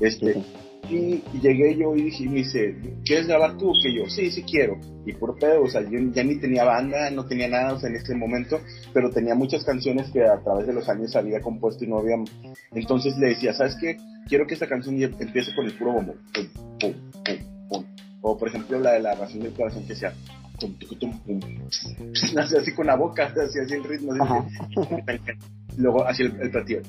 Este, 0.00 0.36
y, 0.88 1.22
llegué 1.42 1.76
yo 1.76 1.94
y 1.96 2.02
dije, 2.02 2.28
me 2.28 2.36
dice, 2.36 2.76
¿quieres 3.04 3.26
grabar 3.26 3.56
tú 3.58 3.72
que 3.82 3.94
yo? 3.94 4.08
Sí, 4.08 4.30
sí 4.30 4.42
quiero. 4.42 4.78
Y 5.04 5.12
por 5.12 5.38
pedo, 5.38 5.62
o 5.62 5.68
sea, 5.68 5.82
yo 5.82 5.98
ya 6.12 6.22
ni 6.22 6.38
tenía 6.38 6.64
banda, 6.64 7.10
no 7.10 7.26
tenía 7.26 7.48
nada, 7.48 7.74
o 7.74 7.80
sea, 7.80 7.90
en 7.90 7.96
ese 7.96 8.14
momento, 8.14 8.60
pero 8.94 9.10
tenía 9.10 9.34
muchas 9.34 9.64
canciones 9.64 10.10
que 10.10 10.22
a 10.22 10.40
través 10.42 10.66
de 10.66 10.72
los 10.72 10.88
años 10.88 11.14
había 11.16 11.40
compuesto 11.40 11.84
y 11.84 11.88
no 11.88 11.98
había. 11.98 12.16
Entonces 12.72 13.16
le 13.18 13.28
decía, 13.30 13.52
¿sabes 13.52 13.76
qué? 13.80 13.96
Quiero 14.28 14.46
que 14.46 14.54
esta 14.54 14.68
canción 14.68 15.02
empiece 15.02 15.54
con 15.54 15.66
el 15.66 15.72
puro 15.72 15.92
bombo. 15.92 16.14
Pum, 16.32 16.46
pum, 16.78 16.94
pum, 17.24 17.68
pum. 17.68 17.84
O 18.20 18.38
por 18.38 18.48
ejemplo, 18.48 18.78
la 18.78 18.92
de 18.92 19.00
la 19.00 19.14
razón 19.14 19.40
del 19.40 19.52
corazón 19.52 19.86
que 19.86 19.94
sea. 19.94 20.14
Tum, 20.58 20.74
tum, 20.78 20.98
tum, 20.98 21.18
pum. 21.20 21.40
así 22.38 22.74
con 22.74 22.86
la 22.86 22.96
boca, 22.96 23.26
así, 23.26 23.58
así 23.58 23.74
el 23.74 23.84
ritmo. 23.84 24.12
Luego, 25.76 26.04
así 26.04 26.22
el, 26.24 26.40
el 26.40 26.50
platillo. 26.50 26.82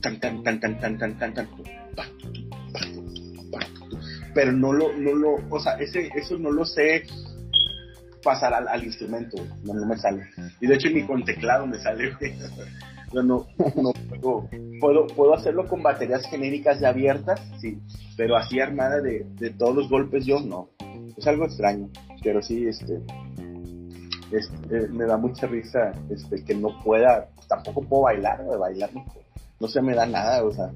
Tan, 0.00 0.20
tan, 0.20 0.42
tan, 0.42 0.60
tan, 0.60 0.78
tan, 0.78 0.98
tan, 0.98 1.18
tan, 1.18 1.34
tan 1.34 1.48
pero 4.34 4.52
no 4.52 4.72
lo, 4.72 4.92
no 4.92 5.14
lo, 5.14 5.36
o 5.48 5.60
sea, 5.60 5.74
ese, 5.74 6.10
eso 6.14 6.36
no 6.36 6.50
lo 6.50 6.64
sé 6.64 7.04
pasar 8.22 8.52
al, 8.54 8.84
instrumento, 8.84 9.36
no, 9.64 9.74
me 9.86 9.96
sale. 9.96 10.26
Y 10.60 10.66
de 10.66 10.74
hecho 10.74 10.88
ni 10.90 11.06
con 11.06 11.24
teclado 11.24 11.66
me 11.66 11.78
sale, 11.78 12.12
No, 13.12 13.22
no, 13.22 13.46
no 13.76 13.92
puedo, 14.08 14.48
puedo, 14.80 15.06
puedo 15.08 15.34
hacerlo 15.34 15.68
con 15.68 15.82
baterías 15.82 16.26
genéricas 16.28 16.80
ya 16.80 16.88
abiertas, 16.88 17.40
sí, 17.60 17.78
pero 18.16 18.36
así 18.36 18.60
armada 18.60 19.00
de, 19.00 19.24
de 19.38 19.50
todos 19.50 19.76
los 19.76 19.88
golpes 19.88 20.26
yo 20.26 20.40
no. 20.40 20.68
Es 21.16 21.26
algo 21.28 21.44
extraño, 21.44 21.90
pero 22.24 22.42
sí, 22.42 22.66
este, 22.66 23.00
este 24.32 24.88
me 24.88 25.04
da 25.04 25.16
mucha 25.16 25.46
risa 25.46 25.92
este, 26.10 26.42
que 26.44 26.54
no 26.54 26.70
pueda, 26.82 27.28
tampoco 27.46 27.82
puedo 27.82 28.02
bailar, 28.04 28.44
de 28.44 28.56
bailar 28.56 28.92
no, 28.94 29.04
no 29.60 29.68
se 29.68 29.82
me 29.82 29.94
da 29.94 30.06
nada, 30.06 30.42
o 30.42 30.50
sea, 30.50 30.72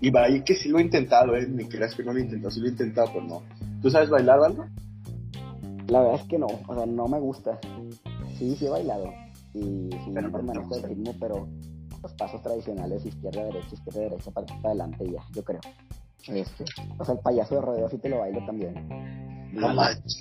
y 0.00 0.16
ahí 0.16 0.42
que 0.42 0.54
sí 0.54 0.68
lo 0.68 0.78
he 0.78 0.82
intentado, 0.82 1.34
¿eh? 1.36 1.46
Ni 1.48 1.64
creas 1.64 1.94
que 1.94 2.04
no 2.04 2.12
lo 2.12 2.20
he 2.20 2.22
intentado, 2.22 2.52
sí 2.52 2.60
lo 2.60 2.66
he 2.66 2.70
intentado, 2.70 3.08
pero 3.12 3.24
no. 3.24 3.42
¿Tú 3.82 3.90
sabes 3.90 4.08
bailar 4.08 4.38
algo? 4.40 4.64
La 5.88 6.00
verdad 6.00 6.20
es 6.20 6.28
que 6.28 6.38
no, 6.38 6.46
o 6.46 6.74
sea, 6.74 6.86
no 6.86 7.08
me 7.08 7.18
gusta. 7.18 7.58
Sí, 8.38 8.54
sí 8.56 8.66
he 8.66 8.70
bailado. 8.70 9.12
Y 9.54 9.90
sí 10.04 10.10
me 10.12 10.22
permanezco 10.30 10.76
el 10.76 10.82
ritmo, 10.84 11.14
pero 11.18 11.48
los 12.00 12.12
pasos 12.12 12.40
tradicionales, 12.42 13.04
izquierda, 13.04 13.44
derecha, 13.44 13.74
izquierda, 13.74 14.00
derecha, 14.02 14.30
para, 14.30 14.46
para 14.46 14.68
adelante 14.68 15.10
ya, 15.10 15.22
yo 15.34 15.42
creo. 15.42 15.60
Este, 16.26 16.64
o 16.98 17.04
sea, 17.04 17.14
el 17.14 17.20
payaso 17.20 17.54
de 17.54 17.60
rodeo 17.60 17.88
sí 17.88 17.98
te 17.98 18.08
lo 18.08 18.18
bailo 18.18 18.44
también. 18.44 18.74
No 19.52 19.70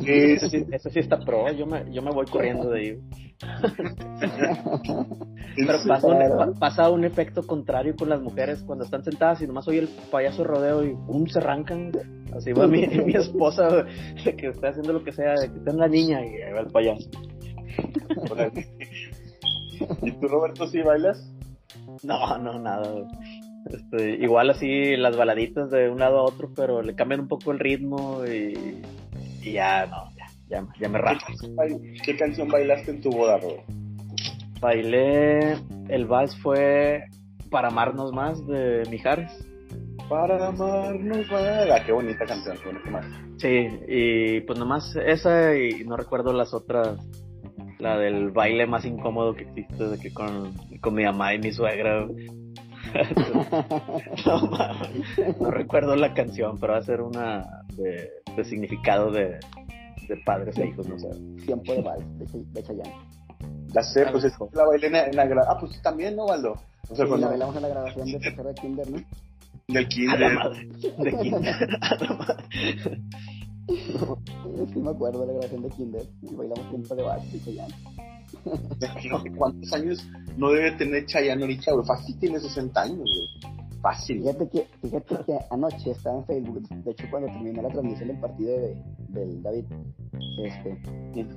Eso 0.05 0.49
sí, 0.49 0.65
sí 0.89 0.99
está 0.99 1.19
pro, 1.19 1.51
yo 1.51 1.65
me, 1.65 1.91
yo 1.91 2.01
me 2.01 2.11
voy 2.11 2.25
corriendo 2.25 2.69
de 2.69 2.79
ahí. 2.79 2.97
Pero 5.55 5.79
pasa 5.87 6.07
un, 6.07 6.53
pasa 6.59 6.89
un, 6.89 7.03
efecto 7.03 7.45
contrario 7.45 7.95
con 7.95 8.09
las 8.09 8.21
mujeres 8.21 8.63
cuando 8.63 8.85
están 8.85 9.03
sentadas 9.03 9.41
y 9.41 9.47
nomás 9.47 9.67
oye 9.67 9.79
el 9.79 9.89
payaso 10.11 10.43
rodeo 10.43 10.83
y 10.83 10.95
¡pum! 10.95 11.25
se 11.27 11.39
arrancan. 11.39 11.91
Así 12.35 12.53
va 12.53 12.67
mi, 12.67 12.87
mi 13.05 13.13
esposa 13.13 13.67
de 14.23 14.35
que 14.35 14.47
está 14.47 14.69
haciendo 14.69 14.93
lo 14.93 15.03
que 15.03 15.11
sea, 15.11 15.33
de 15.33 15.51
que 15.51 15.57
está 15.57 15.71
en 15.71 15.77
la 15.77 15.87
niña 15.87 16.25
y 16.25 16.41
ahí 16.41 16.53
va 16.53 16.61
el 16.61 16.67
payaso. 16.67 17.09
¿Y 20.01 20.11
tú, 20.13 20.27
Roberto, 20.27 20.67
sí 20.67 20.81
bailas? 20.81 21.31
No, 22.03 22.37
no, 22.37 22.59
nada. 22.59 23.07
Este, 23.69 24.11
igual 24.23 24.49
así 24.49 24.95
las 24.95 25.17
baladitas 25.17 25.69
de 25.69 25.89
un 25.89 25.99
lado 25.99 26.19
a 26.19 26.23
otro, 26.23 26.51
pero 26.55 26.81
le 26.81 26.95
cambian 26.95 27.21
un 27.21 27.27
poco 27.27 27.51
el 27.51 27.59
ritmo 27.59 28.23
y 28.25 28.81
y 29.47 29.53
ya, 29.53 29.85
no, 29.85 30.09
ya, 30.49 30.65
ya, 30.79 30.89
me 30.89 30.97
rajo. 30.97 31.25
¿Qué, 32.03 32.17
canción 32.17 32.49
bailaste 32.49 32.91
en 32.91 33.01
tu 33.01 33.09
boda, 33.09 33.37
Rob? 33.37 33.59
Bailé, 34.59 35.57
el 35.89 36.05
vals 36.05 36.35
fue 36.41 37.05
Para 37.49 37.67
amarnos 37.69 38.11
más 38.11 38.45
de 38.47 38.83
Mijares. 38.89 39.31
Para 40.09 40.47
amarnos 40.47 41.29
más. 41.31 41.69
Ah, 41.71 41.83
qué 41.85 41.91
bonita 41.91 42.25
canción, 42.25 42.57
qué 42.83 42.89
más. 42.89 43.05
Sí, 43.37 43.67
y 43.87 44.41
pues 44.41 44.57
nomás 44.57 44.95
esa 44.95 45.55
y 45.55 45.83
no 45.85 45.95
recuerdo 45.95 46.33
las 46.33 46.53
otras. 46.53 46.97
La 47.79 47.97
del 47.99 48.31
baile 48.31 48.65
más 48.65 48.85
incómodo 48.85 49.35
que 49.35 49.43
existe, 49.43 49.83
de 49.83 49.99
que 49.99 50.11
con, 50.11 50.51
con 50.81 50.95
mi 50.95 51.03
mamá 51.03 51.35
y 51.35 51.39
mi 51.39 51.51
suegra. 51.51 52.07
no, 55.39 55.51
recuerdo 55.51 55.95
la 55.95 56.13
canción, 56.13 56.57
pero 56.59 56.73
va 56.73 56.79
a 56.79 56.83
ser 56.83 57.01
una 57.01 57.63
de, 57.75 58.09
significado 58.45 59.11
de, 59.11 59.39
de, 60.07 60.17
padres 60.25 60.57
e 60.57 60.67
hijos, 60.67 60.87
no 60.87 60.97
sé. 60.97 61.09
Tiempo 61.45 61.73
de 61.73 61.81
vals, 61.81 62.19
de, 62.19 62.25
de 62.53 62.63
Chayanne. 62.63 62.95
La 63.73 63.83
sé, 63.83 64.05
pues 64.11 64.23
es 64.23 64.33
la 64.53 64.65
bailé 64.65 64.87
en 64.87 65.15
la, 65.15 65.25
grabación. 65.25 65.55
Ah, 65.55 65.59
pues 65.59 65.79
también, 65.81 66.15
¿no, 66.15 66.25
Waldo? 66.25 66.55
O 66.89 66.95
sea, 66.95 67.05
la 67.05 67.27
bailamos 67.27 67.55
en 67.55 67.61
la 67.61 67.67
grabación 67.67 68.07
de 68.07 68.19
tercero 68.19 68.49
de 68.49 68.55
Kinder, 68.55 68.89
¿no? 68.89 68.97
Del 69.67 69.87
Kinder. 69.87 70.39
De 70.97 71.17
Kinder. 71.17 71.69
sí 74.73 74.79
me 74.79 74.89
acuerdo 74.89 75.21
de 75.21 75.27
la 75.27 75.33
grabación 75.33 75.61
de 75.63 75.69
Kinder. 75.69 76.03
Y 76.21 76.35
bailamos 76.35 76.69
tiempo 76.69 76.95
de 76.95 77.03
vals 77.03 77.31
de 77.31 77.39
Chayanne. 77.41 77.75
Cuántos 79.37 79.73
años 79.73 80.07
no 80.37 80.51
debe 80.51 80.71
tener 80.73 81.05
Chayanne 81.05 81.41
ahorita, 81.41 81.73
güey. 81.73 81.85
Fácil 81.85 82.19
tiene 82.19 82.39
60 82.39 82.81
años, 82.81 82.97
güey. 82.97 83.57
Fácil. 83.81 84.21
Fíjate 84.21 84.49
que, 84.49 84.67
fíjate 84.81 85.15
que 85.25 85.37
anoche 85.51 85.91
estaba 85.91 86.17
en 86.17 86.25
Facebook, 86.25 86.67
de 86.67 86.91
hecho 86.91 87.05
cuando 87.11 87.29
terminé 87.29 87.61
la 87.61 87.69
transmisión 87.69 88.07
del 88.07 88.19
partido 88.19 88.59
de, 88.59 88.83
del 89.09 89.43
David, 89.43 89.65
este, 90.43 90.81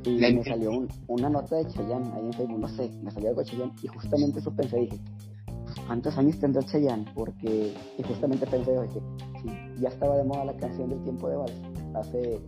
y 0.04 0.10
me 0.16 0.44
salió 0.44 0.86
una 1.08 1.28
nota 1.28 1.56
de 1.56 1.66
Chayanne 1.68 2.10
ahí 2.14 2.26
en 2.26 2.32
Facebook, 2.32 2.58
no 2.58 2.68
sé, 2.68 2.90
me 3.02 3.10
salió 3.10 3.28
algo 3.28 3.42
de 3.42 3.50
Chayanne, 3.50 3.72
y 3.82 3.88
justamente 3.88 4.38
eso 4.38 4.54
pensé, 4.56 4.76
dije, 4.78 4.98
¿cuántos 5.86 6.16
años 6.16 6.38
tendrá 6.38 6.62
Chayanne? 6.62 7.04
Porque, 7.14 7.74
y 7.98 8.02
justamente 8.02 8.46
pensé, 8.46 8.72
dije, 8.72 9.00
si 9.42 9.82
ya 9.82 9.88
estaba 9.90 10.16
de 10.16 10.24
moda 10.24 10.46
la 10.46 10.56
canción 10.56 10.88
del 10.88 11.02
tiempo 11.02 11.28
de 11.28 11.36
vals, 11.36 11.62
hace 11.94 12.40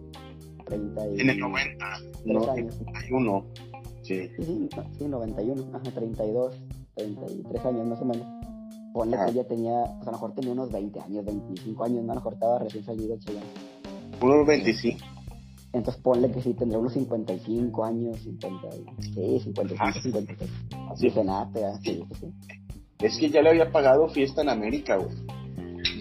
30 0.64 1.08
y... 1.08 1.20
En 1.20 1.30
el 1.30 1.38
90, 1.38 1.86
no, 2.24 2.50
años. 2.50 2.80
91. 2.80 3.44
Sí. 4.02 4.28
Sí, 4.36 4.68
sí, 4.98 5.04
91, 5.04 5.64
ajá, 5.72 5.90
32, 5.94 6.54
33 6.94 7.64
años 7.66 7.86
más 7.86 8.00
o 8.00 8.04
menos. 8.04 8.26
Ponle 8.92 9.16
que 9.16 9.30
ella 9.30 9.44
tenía, 9.46 9.84
pues 9.84 10.02
a 10.02 10.04
lo 10.06 10.12
mejor 10.12 10.34
tenía 10.34 10.52
unos 10.52 10.70
20 10.70 11.00
años, 11.00 11.24
25 11.24 11.84
años, 11.84 12.04
¿no? 12.04 12.12
a 12.12 12.14
lo 12.14 12.20
mejor 12.20 12.34
estaba 12.34 12.58
recién 12.58 12.84
salido 12.84 13.16
Cheyenne. 13.18 13.46
Unos 14.20 14.46
25. 14.46 15.00
Entonces 15.72 16.02
ponle 16.02 16.30
que 16.30 16.42
sí, 16.42 16.52
tendría 16.52 16.78
unos 16.78 16.92
55 16.92 17.84
años, 17.84 18.20
50, 18.20 18.70
sí, 19.00 19.40
55, 19.40 19.76
ah, 19.82 19.92
56. 19.92 20.50
Así 20.90 21.06
es 21.06 21.24
nada, 21.24 21.50
sí, 21.82 21.94
sí, 21.94 22.06
sí. 22.20 22.32
Es 22.98 23.18
que 23.18 23.30
ya 23.30 23.40
le 23.40 23.48
había 23.48 23.72
pagado 23.72 24.08
Fiesta 24.08 24.42
en 24.42 24.50
América, 24.50 24.96
güey. 24.96 25.41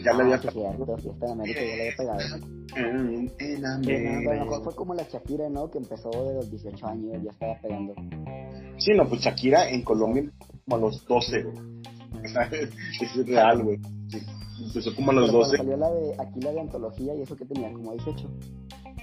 Ya 0.04 0.14
le 0.14 0.24
había 0.24 0.36
ah, 0.36 0.42
pagado. 0.42 0.98
Fiesta 0.98 1.26
en 1.26 1.32
América 1.32 1.60
ya 1.60 1.66
le 1.66 1.82
había 1.82 1.96
pagado. 1.98 2.38
En, 2.76 3.32
en 3.40 3.66
América. 3.66 4.32
mejor 4.32 4.64
fue 4.64 4.76
como 4.76 4.94
la 4.94 5.04
Shakira, 5.04 5.50
¿no? 5.50 5.70
Que 5.70 5.78
empezó 5.78 6.10
de 6.10 6.36
los 6.36 6.50
18 6.50 6.88
años, 6.88 7.24
ya 7.24 7.32
estaba 7.32 7.60
pegando. 7.62 7.94
Sí, 8.78 8.92
no, 8.96 9.08
pues 9.08 9.22
Shakira 9.22 9.70
en 9.70 9.84
Colombia 9.84 10.32
como 10.66 10.76
a 10.76 10.80
los 10.80 11.06
12, 11.06 11.44
güey. 11.44 11.58
es 13.02 13.28
real, 13.28 13.64
güey. 13.64 13.80
empezó 14.66 14.96
como 14.96 15.12
a 15.12 15.16
los 15.16 15.32
12. 15.32 15.58
Salió 15.58 15.78
la 15.78 15.92
de, 15.92 16.14
aquí 16.20 16.40
la 16.42 16.52
de 16.52 16.62
antología 16.62 17.16
y 17.16 17.22
eso 17.22 17.36
que 17.36 17.46
tenía, 17.46 17.72
como 17.72 17.94
18. 17.94 18.30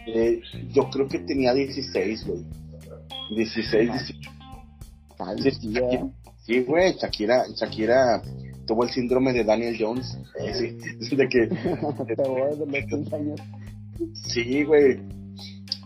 Eh, 0.06 0.40
yo 0.72 0.88
creo 0.90 1.08
que 1.08 1.18
tenía 1.20 1.52
16, 1.52 2.26
güey. 2.26 2.44
16, 3.30 3.90
18. 5.36 6.12
sí, 6.44 6.60
güey, 6.60 6.94
Shakira, 6.94 7.44
Shakira 7.54 8.22
tuvo 8.68 8.84
el 8.84 8.90
síndrome 8.90 9.32
de 9.32 9.42
Daniel 9.42 9.76
Jones. 9.76 10.16
Sí, 11.00 11.16
de 11.16 11.28
que. 11.28 11.38
desde 12.06 12.58
los 12.58 12.86
15 12.86 13.16
años. 13.16 13.40
Sí, 14.28 14.62
güey. 14.62 15.00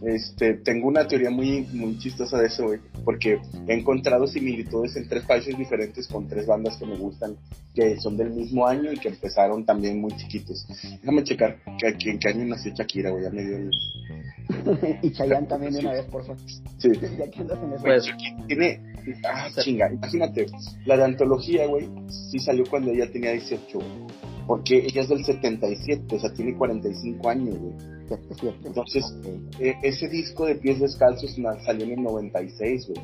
Este, 0.03 0.55
tengo 0.55 0.89
una 0.89 1.07
teoría 1.07 1.31
muy, 1.31 1.63
muy 1.73 1.97
chistosa 1.97 2.37
de 2.39 2.49
eso, 2.49 2.65
güey, 2.65 2.81
porque 3.05 3.41
he 3.67 3.75
encontrado 3.75 4.27
similitudes 4.27 4.97
en 4.97 5.09
tres 5.09 5.25
países 5.25 5.57
diferentes 5.57 6.07
con 6.09 6.29
tres 6.29 6.47
bandas 6.47 6.77
que 6.77 6.87
me 6.87 6.97
gustan, 6.97 7.37
que 7.75 7.99
son 7.99 8.17
del 8.17 8.31
mismo 8.31 8.67
año 8.67 8.93
y 8.93 8.99
que 8.99 9.09
empezaron 9.09 9.65
también 9.65 10.01
muy 10.01 10.17
chiquitos. 10.17 10.67
Déjame 11.01 11.25
checar 11.25 11.59
que, 11.79 12.11
en 12.11 12.19
qué 12.19 12.29
año 12.29 12.45
nació 12.45 12.73
Shakira, 12.75 13.11
güey, 13.11 13.25
ya 13.25 13.31
me 13.31 13.45
dio 13.45 13.57
el... 13.57 13.71
y 15.03 15.11
Chayanne 15.13 15.47
también 15.47 15.73
de 15.73 15.81
una 15.81 15.93
vez, 15.93 16.05
por 16.07 16.23
favor. 16.23 16.43
Sí. 16.79 16.91
ya 17.19 17.31
que 17.31 17.41
andas 17.41 17.59
en 17.63 17.73
eso. 17.73 17.83
Pues, 17.83 18.11
tiene... 18.47 18.93
Ah, 19.25 19.49
chinga, 19.61 19.93
imagínate, 19.93 20.47
la 20.87 20.97
de 20.97 21.05
antología, 21.05 21.67
güey, 21.67 21.89
sí 22.31 22.39
salió 22.39 22.65
cuando 22.71 22.93
ella 22.93 23.11
tenía 23.11 23.33
18, 23.33 23.79
porque 24.47 24.79
ella 24.79 25.03
es 25.03 25.09
del 25.09 25.25
77, 25.25 26.17
o 26.17 26.21
sea, 26.21 26.33
tiene 26.33 26.57
45 26.57 27.29
años, 27.29 27.59
güey. 27.59 27.75
Entonces, 28.65 29.05
e, 29.59 29.75
ese 29.83 30.09
disco 30.09 30.47
de 30.47 30.57
pies 30.57 30.81
descalzos 30.81 31.35
salió 31.65 31.85
en 31.85 31.93
el 31.93 32.03
96, 32.03 32.89
güey. 32.89 33.01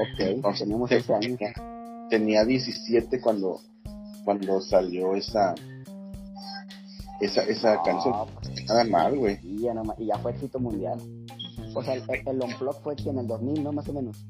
Ok, 0.00 0.20
Entonces, 0.20 0.60
teníamos 0.60 0.90
ese 0.92 1.14
año. 1.14 1.36
Tenía, 2.10 2.44
17 2.44 3.20
cuando, 3.20 3.60
cuando 4.24 4.60
salió 4.60 5.14
esa 5.14 5.54
esa, 7.20 7.42
esa 7.42 7.82
canción. 7.82 8.14
Pues, 8.34 8.64
nada 8.66 8.84
mal, 8.84 9.16
güey. 9.16 9.38
Y 9.42 9.62
ya, 9.62 9.74
y 9.98 10.06
ya 10.06 10.18
fue 10.18 10.32
éxito 10.32 10.58
mundial. 10.58 10.98
O 11.74 11.82
sea, 11.82 11.94
el, 11.94 12.02
el 12.26 12.42
Unplug 12.42 12.74
fue 12.82 12.96
que 12.96 13.10
en 13.10 13.18
el 13.18 13.26
2000, 13.26 13.64
¿no? 13.64 13.72
Más 13.72 13.88
o 13.88 13.92
menos. 13.92 14.24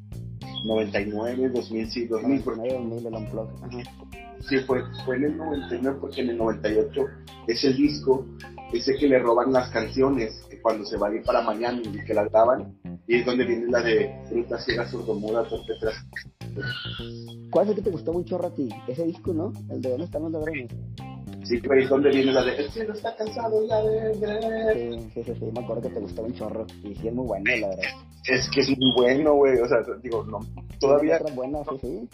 99, 0.64 1.50
2000, 1.50 1.90
sí, 1.90 2.06
2000. 2.06 2.44
99, 2.44 2.74
2000 2.74 3.06
el 3.06 3.14
Unplug. 3.14 3.48
Ajá. 3.62 3.78
Sí, 4.40 4.58
fue, 4.66 4.82
fue 5.04 5.16
en 5.16 5.24
el 5.24 5.36
99 5.36 5.98
porque 6.00 6.20
en 6.20 6.30
el 6.30 6.38
98 6.38 7.00
ese 7.46 7.72
disco, 7.72 8.26
ese 8.72 8.94
que 8.96 9.08
le 9.08 9.18
roban 9.18 9.52
las 9.52 9.70
canciones 9.70 10.34
que 10.50 10.60
cuando 10.60 10.84
se 10.84 10.96
va 10.96 11.08
a 11.08 11.14
ir 11.14 11.22
para 11.22 11.42
Miami 11.42 11.82
y 11.84 12.04
que 12.04 12.14
las 12.14 12.30
graban, 12.30 12.78
y 13.06 13.16
es 13.16 13.26
donde 13.26 13.44
viene 13.44 13.66
la 13.68 13.80
de 13.82 14.22
Fruta 14.28 14.58
Ciega 14.58 14.86
Sordomuda, 14.88 15.42
etcétera. 15.42 15.92
¿Cuál 17.50 17.64
es 17.64 17.70
el 17.70 17.76
que 17.76 17.82
te 17.82 17.90
gustó 17.90 18.12
mucho 18.12 18.44
a 18.44 18.54
ti? 18.54 18.68
Ese 18.86 19.04
disco, 19.04 19.32
¿no? 19.32 19.52
El 19.70 19.80
de 19.80 19.90
¿Dónde 19.90 20.04
están 20.04 20.22
los 20.22 20.32
ladrones? 20.32 20.70
Sí, 21.44 21.58
pero 21.62 21.80
es 21.80 21.88
donde 21.88 22.10
viene 22.10 22.32
la 22.32 22.44
de 22.44 22.56
El 22.56 22.70
cielo 22.70 22.92
está 22.92 23.16
cansado 23.16 23.66
ya 23.66 23.82
de 23.82 24.18
ver. 24.20 24.76
Sí, 24.76 25.10
sí, 25.14 25.24
sí, 25.24 25.34
sí, 25.38 25.44
me 25.54 25.60
acuerdo 25.60 25.82
que 25.82 25.88
te 25.88 26.00
gustó 26.00 26.22
un 26.22 26.34
chorro. 26.34 26.66
Y 26.84 26.94
sí, 26.94 27.08
es 27.08 27.14
muy 27.14 27.26
bueno, 27.26 27.44
la 27.60 27.68
verdad. 27.68 27.84
Es 28.28 28.48
que 28.50 28.60
es 28.60 28.68
muy 28.68 28.92
bueno, 28.94 29.34
güey. 29.34 29.58
O 29.58 29.68
sea, 29.68 29.78
digo, 30.02 30.24
no, 30.24 30.40
todavía, 30.80 31.18
buena, 31.34 31.60
sí, 31.64 31.78
sí. 31.80 32.08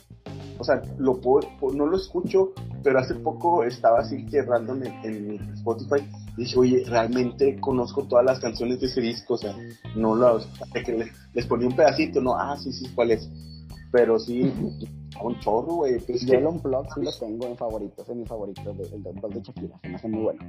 o 0.58 0.64
sea, 0.64 0.80
lo 0.98 1.20
puedo, 1.20 1.48
no 1.74 1.86
lo 1.86 1.96
escucho, 1.96 2.52
pero 2.82 2.98
hace 3.00 3.14
poco 3.16 3.64
estaba 3.64 4.00
así 4.00 4.24
que 4.26 4.42
random 4.42 4.82
en, 4.84 5.04
en 5.04 5.54
Spotify. 5.54 6.04
Y 6.36 6.42
dije, 6.42 6.58
oye, 6.58 6.84
realmente 6.86 7.58
conozco 7.60 8.04
todas 8.04 8.24
las 8.24 8.40
canciones 8.40 8.80
de 8.80 8.86
ese 8.86 9.00
disco, 9.00 9.34
o 9.34 9.38
sea, 9.38 9.56
no 9.96 10.14
las, 10.16 10.48
de 10.72 10.82
que 10.82 10.92
les, 10.92 11.08
les 11.32 11.46
ponía 11.46 11.68
un 11.68 11.76
pedacito, 11.76 12.20
no, 12.20 12.34
ah, 12.36 12.56
sí, 12.56 12.72
sí, 12.72 12.86
cuál 12.94 13.10
es. 13.12 13.28
Pero 13.92 14.18
sí, 14.18 14.40
un 15.22 15.38
chorro, 15.40 15.74
güey. 15.76 15.98
Pues 16.00 16.22
Yo 16.22 16.30
que 16.32 16.36
el 16.38 16.46
Unplug 16.46 16.86
sí 16.94 17.02
lo 17.02 17.12
tengo 17.12 17.46
en 17.46 17.56
favoritos, 17.56 18.08
es 18.08 18.16
mi 18.16 18.24
favorito, 18.26 18.72
de- 18.72 18.82
el 18.96 19.02
de 19.02 19.10
Unplug 19.10 19.32
de 19.34 19.42
Shakira, 19.42 19.78
se 19.82 19.88
me 19.88 19.94
hace 19.94 20.08
muy 20.08 20.22
bueno. 20.22 20.40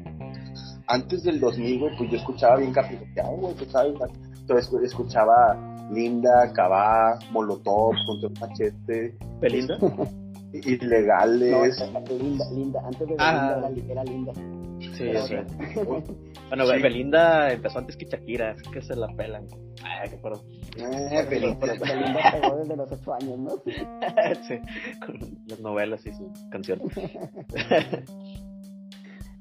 antes 0.87 1.23
del 1.23 1.39
2000, 1.39 1.79
güey, 1.79 1.97
pues 1.97 2.11
yo 2.11 2.17
escuchaba 2.17 2.57
bien 2.57 2.71
capiroteado, 2.73 3.35
güey, 3.37 3.53
bien 3.53 3.89
entonces 3.89 4.17
pues, 4.19 4.34
escuchaba 4.83 5.57
Linda, 5.91 6.51
Cabá, 6.53 7.17
Molotov, 7.31 7.93
Contra 8.05 8.27
un 8.29 8.33
Machete, 8.39 9.15
Belinda. 9.39 9.77
Ilegales. 10.53 11.51
No, 11.79 11.99
linda, 12.17 12.45
linda, 12.51 12.81
antes 12.85 13.07
de 13.07 13.15
Ah. 13.19 13.59
Belinda 13.61 13.91
era, 13.91 14.01
era 14.01 14.03
linda. 14.05 14.33
Sí, 14.79 15.11
sí. 15.27 15.35
Bueno, 16.47 16.67
Sí. 16.67 16.81
Belinda 16.81 17.51
empezó 17.51 17.79
antes 17.79 17.97
que 17.97 18.05
Shakira, 18.05 18.51
así 18.51 18.69
que 18.69 18.79
se 18.81 18.95
la 18.95 19.07
pelan. 19.15 19.47
Ay, 19.83 20.09
qué 20.11 20.17
paro. 20.17 20.43
Eh, 20.77 21.25
Pero 21.27 21.29
Belinda. 21.29 21.65
Belinda 21.65 22.31
pegó 22.39 22.55
desde 22.57 22.75
los 22.77 22.91
8 22.91 23.13
años, 23.15 23.39
¿no? 23.39 23.49
sí, 24.47 24.59
con 25.05 25.19
las 25.47 25.59
novelas 25.59 26.05
y 26.05 26.11
sus 26.13 26.27
canciones. 26.51 26.87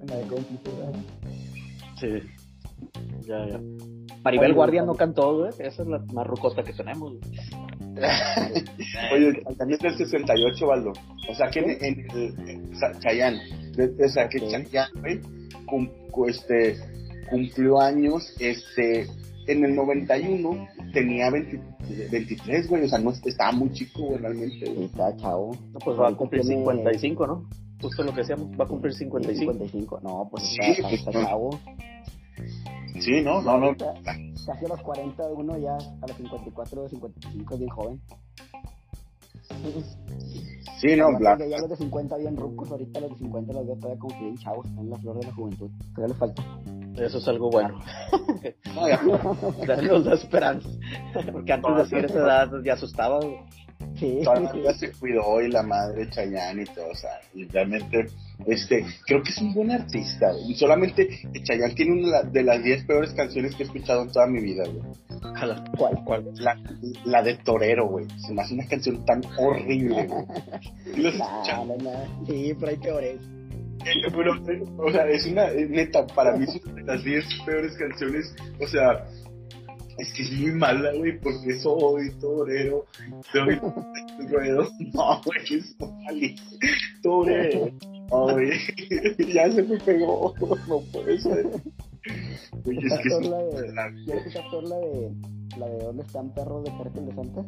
La 0.06 0.16
de. 0.16 0.26
Sí. 2.00 2.28
Ya, 3.26 3.46
ya. 3.48 3.60
Maribel 4.22 4.54
Guardia 4.54 4.82
no 4.82 4.94
cantó, 4.94 5.36
güey. 5.38 5.50
Esa 5.58 5.82
es 5.82 5.88
la 5.88 5.98
más 6.12 6.26
rucota 6.26 6.62
que 6.62 6.72
tenemos. 6.72 7.12
güey. 7.12 7.30
Oye, 9.12 9.42
también 9.58 9.78
del 9.80 9.96
68, 9.96 10.66
Valdo. 10.66 10.92
O 11.30 11.34
sea 11.34 11.48
que 11.50 11.60
en, 11.60 11.70
en 11.84 12.06
el 12.10 12.48
en 12.48 12.76
Sa- 12.76 12.98
Chayanne, 13.00 13.38
de- 13.76 14.04
o 14.04 14.08
sea 14.08 14.28
que 14.28 14.38
Ok. 14.38 14.50
Chayanne, 14.50 15.00
güey, 15.00 15.20
cum- 15.66 15.88
cu- 16.10 16.26
este, 16.28 16.76
cumplió 17.30 17.80
años, 17.80 18.34
este, 18.40 19.06
en 19.46 19.64
el 19.64 19.74
91 19.76 20.66
tenía 20.92 21.30
20 21.30 21.60
23, 22.10 22.68
güey, 22.68 22.84
o 22.84 22.88
sea, 22.88 22.98
no 22.98 23.10
estaba 23.10 23.52
muy 23.52 23.70
chico, 23.72 24.02
güey, 24.04 24.18
realmente, 24.18 24.64
güey. 24.70 24.84
está 24.86 25.14
chavo. 25.16 25.54
No, 25.72 25.78
pues 25.84 25.98
va 25.98 26.08
a 26.08 26.16
cumplir 26.16 26.42
tiene 26.42 26.56
55, 26.56 27.26
¿no? 27.26 27.48
Justo 27.80 28.02
lo 28.02 28.12
que 28.14 28.20
decíamos, 28.22 28.48
va 28.58 28.64
a 28.64 28.68
cumplir 28.68 28.94
55. 28.94 29.52
55. 29.52 30.00
No, 30.02 30.28
pues 30.30 30.44
Sí, 30.44 30.56
está, 30.62 30.82
pues, 30.88 30.94
está 30.94 31.10
no. 31.12 31.26
chavo. 31.26 31.60
Sí, 33.00 33.22
no, 33.22 33.42
no, 33.42 33.58
no. 33.58 33.76
Casi 33.76 34.64
a 34.64 34.68
los 34.68 34.80
40, 34.82 35.24
uno 35.30 35.58
ya 35.58 35.74
a 35.74 36.06
los 36.06 36.16
54, 36.16 36.88
55 36.88 37.54
es 37.54 37.60
bien 37.60 37.70
joven. 37.70 38.00
Sí, 40.80 40.96
no, 40.96 41.16
que 41.18 41.48
Ya 41.48 41.58
los 41.58 41.70
de 41.70 41.76
50 41.76 42.16
bien 42.18 42.36
rucos, 42.36 42.70
ahorita 42.70 43.00
los 43.00 43.10
de 43.10 43.18
50 43.18 43.52
los 43.52 43.66
veo 43.66 43.76
todavía 43.76 43.98
como 43.98 44.14
que 44.14 44.24
bien 44.24 44.36
chavos, 44.36 44.66
están 44.66 44.84
en 44.84 44.90
la 44.90 44.98
flor 44.98 45.18
de 45.18 45.26
la 45.26 45.34
juventud. 45.34 45.70
Todavía 45.94 46.08
les 46.08 46.18
falta. 46.18 46.42
Eso 46.96 47.18
es 47.18 47.28
algo 47.28 47.50
bueno. 47.50 47.80
Nos 49.88 50.04
da 50.04 50.14
esperanza. 50.14 50.68
Porque 51.32 51.52
antes 51.52 51.74
de 51.74 51.82
decir 51.82 52.04
esa 52.04 52.18
edad 52.18 52.50
ya 52.64 52.74
asustaba. 52.74 53.20
Sí, 53.96 54.20
toda 54.24 54.40
la 54.40 54.52
vida 54.52 54.74
se 54.74 54.92
cuidó 54.92 55.40
y 55.40 55.50
la 55.50 55.62
madre 55.62 56.08
Chayanne 56.10 56.62
y 56.62 56.66
todo, 56.66 56.88
o 56.90 56.94
sea, 56.94 57.20
y 57.32 57.44
realmente, 57.46 58.06
este, 58.46 58.84
creo 59.06 59.22
que 59.22 59.30
es 59.30 59.38
un 59.38 59.54
buen 59.54 59.70
artista, 59.70 60.32
güey. 60.32 60.52
y 60.52 60.54
solamente 60.54 61.20
Chayanne 61.42 61.74
tiene 61.74 61.92
una 61.92 62.22
de 62.22 62.42
las 62.42 62.62
10 62.62 62.84
peores 62.84 63.12
canciones 63.14 63.54
que 63.54 63.62
he 63.62 63.66
escuchado 63.66 64.02
en 64.02 64.12
toda 64.12 64.26
mi 64.26 64.40
vida, 64.40 64.64
güey. 64.64 64.82
¿Cuál? 65.76 66.04
¿Cuál? 66.04 66.30
La, 66.34 66.56
la 67.04 67.22
de 67.22 67.34
Torero, 67.36 67.88
güey, 67.88 68.06
se 68.26 68.32
me 68.32 68.42
hace 68.42 68.54
una 68.54 68.66
canción 68.66 69.04
tan 69.04 69.22
horrible, 69.38 70.06
güey. 70.06 71.18
Nah, 71.18 71.64
nah, 71.64 71.76
nah. 71.82 72.26
Sí, 72.26 72.54
pero 72.58 72.70
hay 72.70 72.76
peores. 72.76 73.20
pero, 74.14 74.42
o 74.78 74.92
sea, 74.92 75.08
es 75.08 75.26
una, 75.26 75.50
eh, 75.50 75.66
neta, 75.68 76.06
para 76.06 76.36
mí 76.36 76.44
es 76.44 76.64
una 76.64 76.74
de 76.74 76.82
las 76.82 77.04
10 77.04 77.24
peores 77.46 77.76
canciones, 77.76 78.34
o 78.60 78.66
sea, 78.66 79.06
es 79.98 80.12
que 80.12 80.22
es 80.22 80.32
muy 80.32 80.52
mala, 80.52 80.92
güey, 80.92 81.18
porque 81.18 81.54
soy 81.56 82.10
torero, 82.20 82.86
soy 83.32 83.58
torero, 84.30 84.68
no, 84.92 85.20
güey, 85.22 85.58
es 85.58 85.76
malísimo, 85.80 86.60
torero, 87.02 87.70
güey, 88.10 88.50
ya 89.34 89.50
se 89.50 89.62
me 89.62 89.78
pegó, 89.78 90.34
no 90.68 90.80
puede 90.92 91.18
ser. 91.18 91.46
Güey, 92.64 92.78
es 92.78 92.98
que 92.98 93.08
es 93.08 93.26
la 93.28 93.38
de- 93.38 93.72
la- 93.72 93.92
¿Ya 94.06 94.14
escuchaste 94.14 94.38
actor 94.38 94.64
la 94.68 94.76
de 94.78 95.10
la 95.58 95.66
de 95.68 95.78
dónde 95.84 96.02
están 96.02 96.34
perros 96.34 96.64
de 96.64 96.70
Cártel 96.76 97.06
de 97.06 97.14
Santa? 97.14 97.44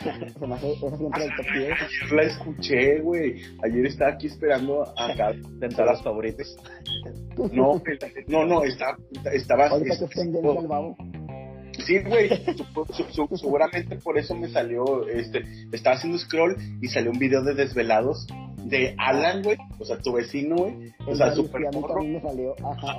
Se 0.00 0.46
me 0.46 0.54
hace, 0.54 0.72
esa 0.72 0.96
siempre 0.96 1.24
el 1.24 1.30
top 1.36 1.46
10. 1.54 1.56
Ayer 1.58 2.12
la 2.12 2.22
escuché, 2.22 3.00
güey, 3.00 3.42
ayer 3.62 3.84
estaba 3.86 4.12
aquí 4.12 4.28
esperando 4.28 4.82
acá, 4.98 5.32
Dentro 5.58 5.84
de 5.84 5.90
los 5.90 6.02
favoritos. 6.02 6.56
no, 7.52 7.82
no, 8.28 8.46
no, 8.46 8.64
estaba, 8.64 8.96
estaba, 9.34 9.66
Ahorita 9.68 9.98
que 9.98 10.04
es 10.06 10.10
tendencia 10.10 10.58
al 10.58 10.66
babo. 10.68 10.96
Sí, 11.86 11.98
güey, 11.98 12.28
seguramente 13.36 13.96
por 13.96 14.16
eso 14.18 14.34
me 14.36 14.48
salió, 14.48 15.06
este, 15.08 15.42
estaba 15.72 15.96
haciendo 15.96 16.18
scroll 16.18 16.56
y 16.80 16.88
salió 16.88 17.10
un 17.10 17.18
video 17.18 17.42
de 17.42 17.54
desvelados 17.54 18.26
de 18.64 18.94
Alan, 18.98 19.42
güey, 19.42 19.56
o 19.78 19.84
sea, 19.84 19.98
tu 19.98 20.12
vecino, 20.12 20.56
güey, 20.56 20.92
o 21.06 21.14
sea. 21.14 21.32
Ajá. 22.64 22.98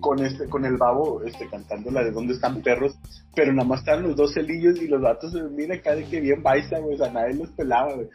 con 0.00 0.24
este, 0.24 0.48
con 0.48 0.64
el 0.64 0.76
babo, 0.76 1.22
este, 1.24 1.48
cantando 1.48 1.90
la 1.90 2.04
de 2.04 2.12
dónde 2.12 2.34
están 2.34 2.62
perros, 2.62 2.96
pero 3.34 3.52
nada 3.52 3.68
más 3.68 3.80
estaban 3.80 4.04
los 4.04 4.16
dos 4.16 4.32
celillos 4.32 4.80
y 4.80 4.88
los 4.88 5.00
vatos 5.00 5.32
se 5.32 5.42
mira 5.42 5.76
acá 5.76 5.94
de 5.94 6.04
que 6.04 6.20
bien 6.20 6.42
baisa, 6.42 6.78
güey, 6.78 6.94
o 6.94 6.98
sea, 6.98 7.12
nadie 7.12 7.34
los 7.34 7.50
pelaba, 7.50 7.94
güey. 7.94 8.08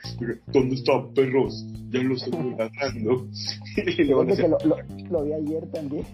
¿Dónde 0.47 0.76
están 0.76 1.13
perros? 1.13 1.65
Ya 1.89 2.02
los 2.02 2.23
estoy 2.23 2.54
agarrando. 2.54 3.28
y 3.78 4.04
luego 4.04 4.26
que 4.26 4.47
lo, 4.47 4.58
lo, 4.65 4.78
lo 5.10 5.23
vi 5.23 5.34
ayer 5.34 5.65
también. 5.71 6.06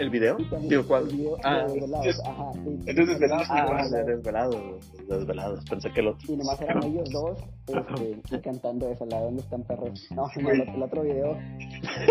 ¿El 0.00 0.10
video? 0.10 0.38
Digo, 0.68 0.84
¿cuál? 0.86 1.08
El 1.10 1.16
video 1.16 1.36
Ah, 1.44 1.58
de 1.66 1.72
Desvelados, 1.74 2.06
es- 2.06 2.20
Ajá, 2.26 2.52
sí. 2.54 2.78
es 2.86 2.96
de 2.96 3.06
Desvelados, 3.06 3.46
Ah, 3.50 3.84
sí, 3.84 3.90
de 3.94 4.04
desvelados. 4.04 4.90
de 5.08 5.16
desvelados. 5.18 5.64
Pensé 5.68 5.92
que 5.92 6.00
el 6.00 6.08
otro. 6.08 6.32
Y 6.32 6.36
nomás 6.36 6.60
eran 6.62 6.82
ellos 6.82 7.10
dos 7.10 7.38
este, 7.68 8.20
y 8.36 8.40
cantando 8.40 8.90
esa, 8.90 9.04
la 9.06 9.18
de 9.18 9.24
dónde 9.24 9.42
están 9.42 9.62
perros. 9.64 10.06
No, 10.16 10.24
no, 10.40 10.50
el, 10.50 10.60
el 10.62 10.82
otro 10.82 11.02
video. 11.02 11.36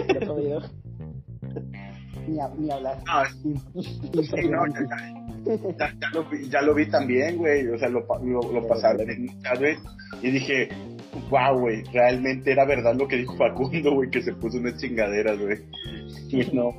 El 0.07 0.17
otro 0.17 0.35
video. 0.35 0.61
Ni, 2.27 2.39
a- 2.39 2.49
ni 2.57 2.69
hablar. 2.69 2.97
"Ah, 3.09 3.23
Impresionante. 3.43 4.79
Sí, 4.81 5.51
no, 5.55 5.71
ya, 5.71 5.77
ya- 5.79 5.95
ya 5.99 6.09
lo 6.13 6.23
vi, 6.29 6.49
ya 6.49 6.61
lo 6.61 6.75
vi 6.75 6.85
también, 6.87 7.37
güey. 7.37 7.67
O 7.69 7.77
sea, 7.79 7.89
lo, 7.89 8.05
lo, 8.23 8.51
lo 8.53 8.67
pasaron 8.67 9.09
en. 9.09 9.25
Y 10.21 10.29
dije, 10.31 10.69
wow, 11.31 11.57
güey, 11.59 11.83
realmente 11.85 12.51
era 12.51 12.65
verdad 12.65 12.93
lo 12.95 13.07
que 13.07 13.15
dijo 13.15 13.35
Facundo, 13.35 13.95
güey, 13.95 14.11
que 14.11 14.21
se 14.21 14.33
puso 14.33 14.59
unas 14.59 14.77
chingaderas, 14.77 15.39
güey. 15.39 15.57
Y 16.29 16.55
no. 16.55 16.71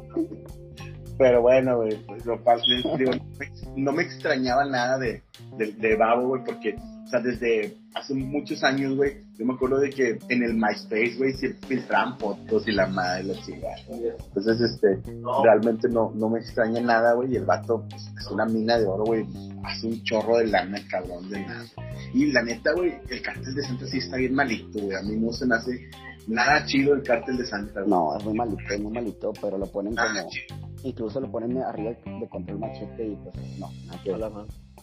Pero 1.20 1.42
bueno, 1.42 1.76
güey, 1.76 1.98
pues 2.06 2.24
lo 2.24 2.42
pasé. 2.42 2.76
Digo, 2.98 3.12
no, 3.12 3.24
me, 3.38 3.50
no 3.76 3.92
me 3.92 4.02
extrañaba 4.04 4.64
nada 4.64 4.96
de, 4.96 5.22
de, 5.58 5.72
de 5.72 5.96
Babo, 5.96 6.28
güey, 6.28 6.42
porque, 6.42 6.74
o 6.76 7.08
sea, 7.08 7.20
desde 7.20 7.76
hace 7.94 8.14
muchos 8.14 8.64
años, 8.64 8.96
güey, 8.96 9.22
yo 9.36 9.44
me 9.44 9.52
acuerdo 9.52 9.80
de 9.80 9.90
que 9.90 10.18
en 10.30 10.42
el 10.42 10.54
MySpace, 10.54 11.16
güey, 11.18 11.34
se 11.34 11.52
filtraban 11.68 12.18
fotos 12.18 12.66
y 12.66 12.72
la 12.72 12.86
madre 12.86 13.24
la 13.24 13.34
chingada. 13.42 13.76
Entonces, 13.88 14.62
este, 14.62 15.02
realmente 15.44 15.90
no, 15.90 16.10
no 16.14 16.30
me 16.30 16.38
extraña 16.38 16.80
nada, 16.80 17.12
güey, 17.12 17.34
y 17.34 17.36
el 17.36 17.44
vato 17.44 17.84
pues, 17.90 18.02
es 18.18 18.26
una 18.30 18.46
mina 18.46 18.78
de 18.78 18.86
oro, 18.86 19.04
güey, 19.04 19.26
hace 19.62 19.88
un 19.88 20.02
chorro 20.04 20.38
de 20.38 20.46
lana, 20.46 20.78
cabrón, 20.88 21.28
de 21.28 21.40
nada. 21.40 21.66
Y 22.14 22.32
la 22.32 22.42
neta, 22.42 22.72
güey, 22.72 22.94
el 23.10 23.20
cártel 23.20 23.54
de 23.54 23.62
Santa 23.62 23.86
sí 23.88 23.98
está 23.98 24.16
bien 24.16 24.34
malito, 24.34 24.78
güey, 24.80 24.96
a 24.96 25.02
mí 25.02 25.16
no 25.16 25.34
se 25.34 25.44
me 25.44 25.56
hace 25.56 25.90
nada 26.28 26.64
chido 26.64 26.94
el 26.94 27.02
cártel 27.02 27.36
de 27.36 27.44
Santa, 27.44 27.80
güey. 27.80 27.90
No, 27.90 28.16
es 28.16 28.24
muy 28.24 28.32
malito, 28.32 28.62
es 28.70 28.80
muy 28.80 28.92
malito, 28.92 29.34
pero 29.38 29.58
lo 29.58 29.66
ponen 29.66 29.92
Nada 29.92 30.22
como. 30.22 30.30
chido. 30.30 30.69
Incluso 30.82 31.20
lo 31.20 31.30
ponen 31.30 31.58
arriba 31.58 31.90
de 31.90 32.28
control 32.28 32.58
machete 32.58 33.08
y 33.08 33.16
pues 33.16 33.58
no, 33.58 33.70
nada 33.86 34.02
que 34.02 34.12
ver. 34.12 34.20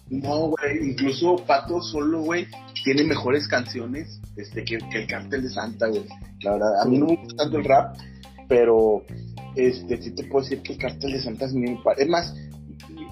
No, 0.10 0.50
güey, 0.50 0.92
incluso 0.92 1.36
Pato 1.46 1.82
solo, 1.82 2.22
güey, 2.22 2.48
tiene 2.84 3.04
mejores 3.04 3.48
canciones 3.48 4.22
este, 4.38 4.64
que, 4.64 4.78
que 4.78 5.02
el 5.02 5.08
Cártel 5.08 5.44
de 5.44 5.50
Santa, 5.50 5.88
güey. 5.88 6.06
La 6.42 6.54
verdad, 6.54 6.82
a 6.82 6.86
mí 6.86 6.98
no 6.98 7.08
me 7.08 7.16
gusta 7.18 7.44
tanto 7.44 7.58
el 7.58 7.66
rap, 7.66 7.98
pero 8.48 9.04
este, 9.56 10.02
sí 10.02 10.12
te 10.12 10.24
puedo 10.26 10.44
decir 10.44 10.62
que 10.62 10.74
el 10.74 10.80
Cártel 10.80 11.12
de 11.12 11.22
Santa 11.22 11.46
es 11.46 11.54
mi... 11.54 11.78
Es 11.98 12.08
más, 12.08 12.34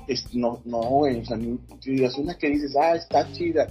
es, 0.08 0.34
no, 0.34 0.62
no, 0.65 0.80
güey, 0.82 1.19
o 1.19 1.26
sea, 1.26 1.38
es 1.38 2.17
una 2.17 2.38
que 2.38 2.50
dices, 2.50 2.76
ah, 2.78 2.95
está 2.95 3.30
chida. 3.34 3.67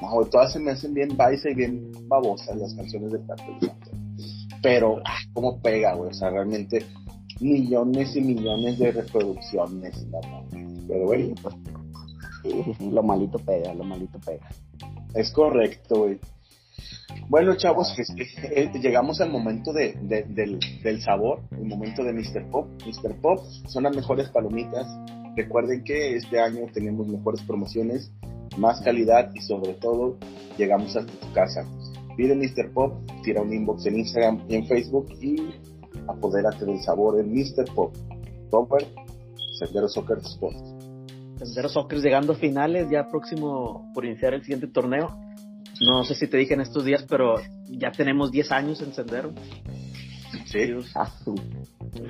No, 0.00 0.24
todas 0.24 0.52
se 0.52 0.58
me 0.58 0.70
hacen 0.70 0.94
bien 0.94 1.16
baisa 1.16 1.50
y 1.50 1.54
bien 1.54 1.90
babosas 2.08 2.56
las 2.56 2.74
canciones 2.74 3.12
de 3.12 3.26
Cartel 3.26 3.72
Pero, 4.62 5.00
ah, 5.04 5.18
cómo 5.32 5.60
pega, 5.60 5.94
güey, 5.94 6.10
o 6.10 6.14
sea, 6.14 6.30
realmente 6.30 6.86
millones 7.44 8.16
y 8.16 8.22
millones 8.22 8.78
de 8.78 8.92
reproducciones, 8.92 10.06
Pero, 10.88 11.06
güey, 11.06 11.34
pues, 11.34 11.54
lo 12.80 13.02
malito 13.02 13.38
pega, 13.38 13.74
lo 13.74 13.84
malito 13.84 14.18
pega. 14.20 14.48
Es 15.14 15.30
correcto, 15.30 15.98
güey. 15.98 16.18
Bueno, 17.28 17.54
chavos, 17.56 17.94
eh, 17.98 18.70
llegamos 18.80 19.20
al 19.20 19.30
momento 19.30 19.72
de, 19.72 19.94
del, 20.02 20.58
del, 20.82 21.00
sabor, 21.02 21.42
el 21.52 21.66
momento 21.66 22.02
de 22.02 22.12
Mr. 22.12 22.50
Pop. 22.50 22.66
Mr. 22.86 23.14
Pop 23.20 23.40
son 23.66 23.84
las 23.84 23.94
mejores 23.94 24.28
palomitas. 24.30 24.86
Recuerden 25.36 25.84
que 25.84 26.16
este 26.16 26.40
año 26.40 26.66
tenemos 26.72 27.06
mejores 27.08 27.42
promociones, 27.42 28.10
más 28.56 28.80
calidad 28.80 29.30
y 29.34 29.40
sobre 29.40 29.74
todo 29.74 30.18
llegamos 30.56 30.96
hasta 30.96 31.12
tu 31.12 31.32
casa. 31.32 31.64
Pide 32.16 32.34
Mr. 32.34 32.72
Pop, 32.72 32.94
tira 33.22 33.42
un 33.42 33.52
inbox 33.52 33.86
en 33.86 33.98
Instagram 33.98 34.44
y 34.48 34.56
en 34.56 34.66
Facebook 34.66 35.08
y 35.20 35.36
apodérate 36.08 36.64
del 36.64 36.80
sabor 36.80 37.20
en 37.20 37.32
Mr. 37.32 37.64
Pop. 37.74 37.94
Robert, 38.50 38.86
Sendero 39.58 39.88
Soccer 39.88 40.18
Sports. 40.18 40.62
Sendero 41.38 41.68
Soccer 41.68 42.00
llegando 42.00 42.32
a 42.34 42.36
finales, 42.36 42.88
ya 42.90 43.08
próximo 43.08 43.90
por 43.94 44.04
iniciar 44.04 44.34
el 44.34 44.42
siguiente 44.42 44.68
torneo. 44.68 45.16
No 45.80 46.04
sé 46.04 46.14
si 46.14 46.28
te 46.28 46.36
dije 46.36 46.54
en 46.54 46.60
estos 46.60 46.84
días, 46.84 47.04
pero 47.08 47.36
ya 47.68 47.90
tenemos 47.90 48.30
10 48.30 48.52
años 48.52 48.80
en 48.80 48.92
Sendero. 48.92 49.32
Sí. 50.46 50.72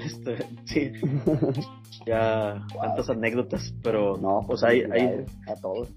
Este, 0.04 0.46
sí. 0.64 0.92
ya 2.06 2.66
tantas 2.80 3.08
anécdotas, 3.10 3.74
pero 3.82 4.16
no, 4.16 4.40
pues 4.46 4.62
ahí, 4.64 4.82
ahí 4.92 5.24
a 5.46 5.54
todos. 5.60 5.88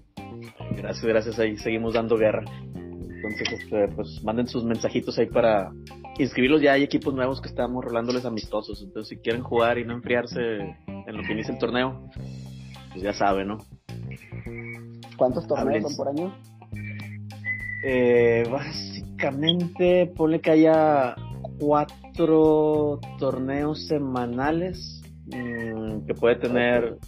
Gracias, 0.76 1.04
gracias, 1.04 1.38
ahí 1.38 1.56
seguimos 1.58 1.94
dando 1.94 2.16
guerra. 2.16 2.44
Entonces, 3.18 3.52
este, 3.52 3.88
pues 3.88 4.22
manden 4.22 4.46
sus 4.46 4.64
mensajitos 4.64 5.18
ahí 5.18 5.26
para 5.26 5.72
inscribirlos. 6.18 6.62
Ya 6.62 6.74
hay 6.74 6.84
equipos 6.84 7.12
nuevos 7.14 7.40
que 7.40 7.48
estamos 7.48 7.84
rolándoles 7.84 8.24
amistosos. 8.24 8.80
Entonces, 8.80 9.08
si 9.08 9.22
quieren 9.22 9.42
jugar 9.42 9.78
y 9.78 9.84
no 9.84 9.92
enfriarse 9.94 10.40
en 10.86 11.16
lo 11.16 11.22
que 11.24 11.32
inicia 11.32 11.52
el 11.52 11.58
torneo, 11.58 12.08
pues 12.92 13.02
ya 13.02 13.12
saben, 13.12 13.48
¿no? 13.48 13.58
¿Cuántos 15.16 15.48
torneos 15.48 15.82
son 15.82 15.96
por 15.96 16.08
año? 16.08 16.34
Eh, 17.84 18.44
básicamente, 18.48 20.12
ponle 20.16 20.40
que 20.40 20.50
haya 20.52 21.16
cuatro 21.58 23.00
torneos 23.18 23.84
semanales 23.88 25.02
mm, 25.26 26.06
que 26.06 26.14
puede 26.14 26.36
tener. 26.36 26.98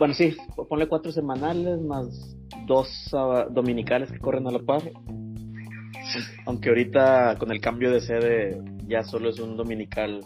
Bueno, 0.00 0.12
sí, 0.14 0.36
ponle 0.68 0.88
cuatro 0.88 1.12
semanales 1.12 1.80
más 1.80 2.35
dos 2.66 2.88
dominicales 3.50 4.10
que 4.10 4.18
corren 4.18 4.46
a 4.46 4.50
la 4.50 4.58
par. 4.58 4.82
Aunque 6.46 6.68
ahorita 6.68 7.36
con 7.38 7.50
el 7.50 7.60
cambio 7.60 7.90
de 7.90 8.00
sede 8.00 8.60
ya 8.86 9.02
solo 9.02 9.30
es 9.30 9.40
un 9.40 9.56
dominical. 9.56 10.24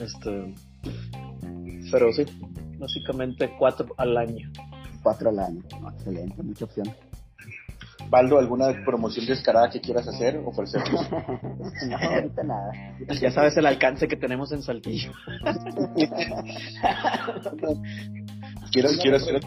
Este. 0.00 0.54
Pero 1.90 2.12
sí, 2.12 2.24
básicamente 2.78 3.50
cuatro 3.58 3.86
al 3.96 4.16
año. 4.16 4.50
Cuatro 5.02 5.30
al 5.30 5.38
año, 5.38 5.62
excelente, 5.94 6.42
mucha 6.42 6.64
opción. 6.64 6.88
Valdo, 8.08 8.38
¿alguna 8.38 8.72
promoción 8.84 9.26
descarada 9.26 9.70
que 9.70 9.80
quieras 9.80 10.08
hacer, 10.08 10.36
o 10.38 10.48
ofrecer? 10.48 10.82
no, 11.88 11.96
ahorita 11.96 12.42
nada. 12.42 12.72
Ya 13.20 13.30
sabes 13.30 13.56
el 13.56 13.66
alcance 13.66 14.08
que 14.08 14.16
tenemos 14.16 14.50
en 14.52 14.62
Saltillo. 14.62 15.12
quiero, 18.72 18.88
quiero 19.00 19.16
hacer. 19.16 19.40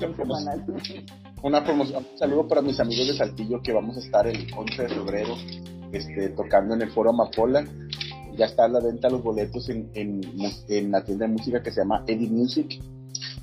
Una 1.42 1.64
promoción, 1.64 2.06
un 2.12 2.18
saludo 2.18 2.48
para 2.48 2.62
mis 2.62 2.80
amigos 2.80 3.08
de 3.08 3.18
Saltillo 3.18 3.62
que 3.62 3.74
vamos 3.74 3.98
a 3.98 4.00
estar 4.00 4.28
el 4.28 4.48
11 4.56 4.82
de 4.82 4.90
febrero 4.90 5.36
este, 5.92 6.30
tocando 6.30 6.74
en 6.74 6.82
el 6.84 6.92
Foro 6.92 7.10
Amapola. 7.10 7.66
Ya 8.38 8.46
está 8.46 8.66
a 8.66 8.68
la 8.68 8.80
venta 8.80 9.10
los 9.10 9.22
boletos 9.22 9.70
en, 9.70 9.92
en, 9.94 10.22
en 10.70 10.92
la 10.92 11.04
tienda 11.04 11.28
de 11.28 11.34
música 11.34 11.62
que 11.62 11.72
se 11.72 11.82
llama 11.82 12.04
Eddie 12.08 12.30
Music 12.30 12.82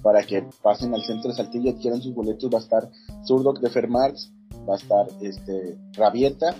para 0.02 0.22
que 0.22 0.44
pasen 0.62 0.94
al 0.94 1.02
centro 1.02 1.30
de 1.30 1.36
Saltillo, 1.36 1.70
adquieran 1.70 2.00
sus 2.00 2.14
boletos. 2.14 2.50
Va 2.52 2.58
a 2.58 2.62
estar 2.62 2.90
Surdoc 3.24 3.60
de 3.60 3.70
Fermarx, 3.70 4.32
va 4.68 4.74
a 4.74 4.78
estar 4.78 5.06
este 5.20 5.78
Rabieta 5.92 6.54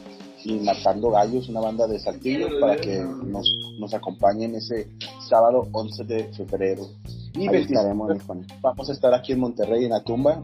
y 0.45 0.61
Matando 0.61 1.11
Gallos, 1.11 1.49
una 1.49 1.61
banda 1.61 1.87
de 1.87 1.99
Saltillo, 1.99 2.49
para 2.61 2.77
que 2.77 2.99
nos, 2.99 3.47
nos 3.79 3.95
acompañen 3.95 4.55
ese 4.55 4.89
sábado 5.29 5.69
11 5.73 6.05
de 6.05 6.25
febrero. 6.35 6.87
Y 7.35 7.49
vamos 8.61 8.89
a 8.89 8.93
estar 8.93 9.15
aquí 9.15 9.33
en 9.33 9.41
Monterrey, 9.41 9.85
en 9.85 9.91
la 9.91 10.03
tumba. 10.03 10.43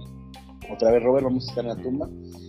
Otra 0.72 0.90
vez, 0.90 1.02
Robert, 1.02 1.24
vamos 1.24 1.46
a 1.46 1.50
estar 1.50 1.64
en 1.64 1.76
la 1.76 1.82
tumba. 1.82 2.08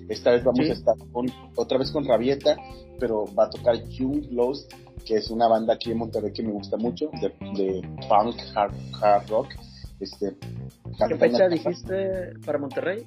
Esta 0.09 0.31
vez 0.31 0.43
vamos 0.43 0.69
a 0.69 0.73
estar 0.73 0.95
con, 1.11 1.25
otra 1.55 1.77
vez 1.77 1.91
con 1.91 2.05
Rabieta, 2.05 2.55
pero 2.99 3.25
va 3.37 3.45
a 3.45 3.49
tocar 3.49 3.75
Young 3.89 4.31
Lost, 4.31 4.71
que 5.05 5.15
es 5.15 5.29
una 5.29 5.47
banda 5.47 5.73
aquí 5.73 5.91
en 5.91 5.97
Monterrey 5.97 6.31
que 6.31 6.43
me 6.43 6.51
gusta 6.51 6.77
mucho, 6.77 7.09
de, 7.21 7.29
de 7.55 7.81
punk, 8.07 8.35
hard, 8.55 8.73
hard 9.01 9.29
rock. 9.29 9.47
Este, 9.99 10.35
¿Qué 11.07 11.15
fecha 11.15 11.47
dijiste 11.49 12.33
para 12.45 12.59
Monterrey? 12.59 13.05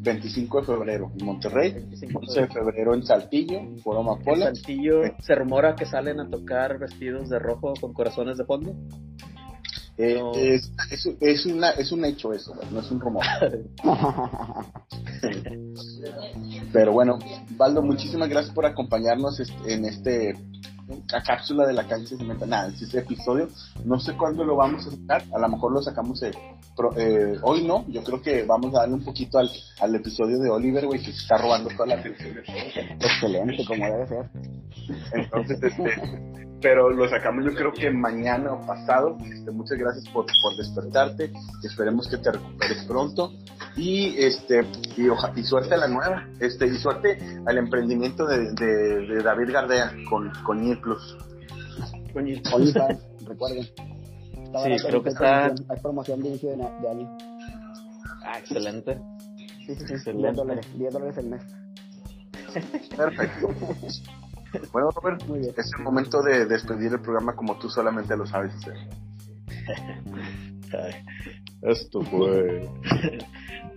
25 0.00 0.60
de 0.60 0.66
febrero 0.66 1.10
en 1.18 1.26
Monterrey, 1.26 1.88
11 2.14 2.40
de 2.40 2.46
febrero 2.48 2.94
en 2.94 3.04
Saltillo, 3.04 3.60
Amapola. 3.98 4.48
En 4.48 4.56
Saltillo 4.56 5.02
se 5.18 5.34
rumora 5.34 5.74
que 5.74 5.86
salen 5.86 6.20
a 6.20 6.30
tocar 6.30 6.78
vestidos 6.78 7.28
de 7.28 7.38
rojo 7.38 7.74
con 7.80 7.92
corazones 7.92 8.38
de 8.38 8.44
fondo. 8.44 8.74
Eh, 9.96 10.22
es, 10.36 10.70
es, 11.20 11.46
una, 11.46 11.70
es 11.70 11.90
un 11.90 12.04
hecho 12.04 12.32
eso, 12.32 12.54
no 12.70 12.78
es 12.80 12.90
un 12.92 13.00
rumor. 13.00 13.24
Pero 16.72 16.92
bueno, 16.92 17.18
Valdo, 17.56 17.82
muchísimas 17.82 18.28
gracias 18.28 18.54
por 18.54 18.66
acompañarnos 18.66 19.40
en 19.66 19.84
este 19.84 20.34
la 21.10 21.22
cápsula 21.22 21.66
de 21.66 21.72
la 21.72 21.86
cancha 21.86 22.16
de 22.16 22.46
nada, 22.46 22.68
este 22.68 22.98
episodio, 22.98 23.48
no 23.84 23.98
sé 24.00 24.16
cuándo 24.16 24.44
lo 24.44 24.56
vamos 24.56 24.86
a 24.86 24.90
sacar, 24.90 25.24
a 25.34 25.38
lo 25.38 25.48
mejor 25.48 25.72
lo 25.72 25.82
sacamos 25.82 26.22
eh, 26.22 26.30
eh, 26.96 27.36
hoy 27.42 27.66
no, 27.66 27.84
yo 27.88 28.02
creo 28.02 28.22
que 28.22 28.44
vamos 28.44 28.74
a 28.74 28.80
darle 28.80 28.94
un 28.94 29.04
poquito 29.04 29.38
al, 29.38 29.50
al 29.80 29.94
episodio 29.94 30.38
de 30.38 30.48
Oliver, 30.50 30.86
güey, 30.86 31.00
que 31.00 31.12
se 31.12 31.18
está 31.18 31.36
robando 31.38 31.70
toda 31.70 31.86
la 31.86 31.94
atención 31.96 32.38
Excelente, 32.38 33.64
como 33.66 33.84
debe 33.84 34.06
ser. 34.06 34.30
Entonces, 35.12 35.58
este, 35.62 36.18
pero 36.60 36.90
lo 36.90 37.08
sacamos 37.08 37.44
yo 37.44 37.54
creo 37.54 37.72
que 37.72 37.90
mañana 37.90 38.52
o 38.52 38.66
pasado. 38.66 39.16
Este, 39.24 39.50
muchas 39.50 39.78
gracias 39.78 40.08
por, 40.08 40.26
por 40.42 40.56
despertarte, 40.56 41.32
esperemos 41.62 42.08
que 42.08 42.18
te 42.18 42.32
recuperes 42.32 42.84
pronto. 42.84 43.32
Y 43.76 44.16
este 44.18 44.66
y, 44.96 45.06
y 45.36 45.44
suerte 45.44 45.74
a 45.74 45.78
la 45.78 45.88
nueva, 45.88 46.26
este 46.40 46.66
y 46.66 46.76
suerte 46.78 47.18
al 47.46 47.58
emprendimiento 47.58 48.26
de, 48.26 48.52
de, 48.52 49.22
David 49.22 49.52
Gardea 49.52 49.92
con 50.08 50.32
con 50.44 50.64
Plus. 50.80 51.16
Con 52.12 52.26
recuerden. 53.26 53.64
Sí, 53.64 54.86
creo 54.86 55.02
que 55.02 55.10
está. 55.10 55.46
Hay 55.46 55.80
promoción 55.82 56.22
de 56.22 56.28
inicio 56.28 56.50
de, 56.50 56.88
año. 56.88 57.18
Ah, 58.24 58.38
excelente. 58.38 59.00
Sí, 59.66 59.74
sí, 59.74 59.98
sí. 59.98 60.12
10 60.12 60.36
dólares, 60.36 60.66
10 60.76 60.92
dólares 60.92 61.18
el 61.18 61.26
mes. 61.28 61.42
Perfecto. 62.96 63.48
Bueno, 64.72 64.90
Robert, 64.90 65.22
es 65.58 65.70
el 65.76 65.84
momento 65.84 66.22
de 66.22 66.46
despedir 66.46 66.92
el 66.92 67.00
programa 67.00 67.36
como 67.36 67.58
tú 67.58 67.68
solamente 67.68 68.16
lo 68.16 68.26
sabes 68.26 68.54
hacer. 68.54 68.76
Esto 71.62 72.00
fue 72.02 72.68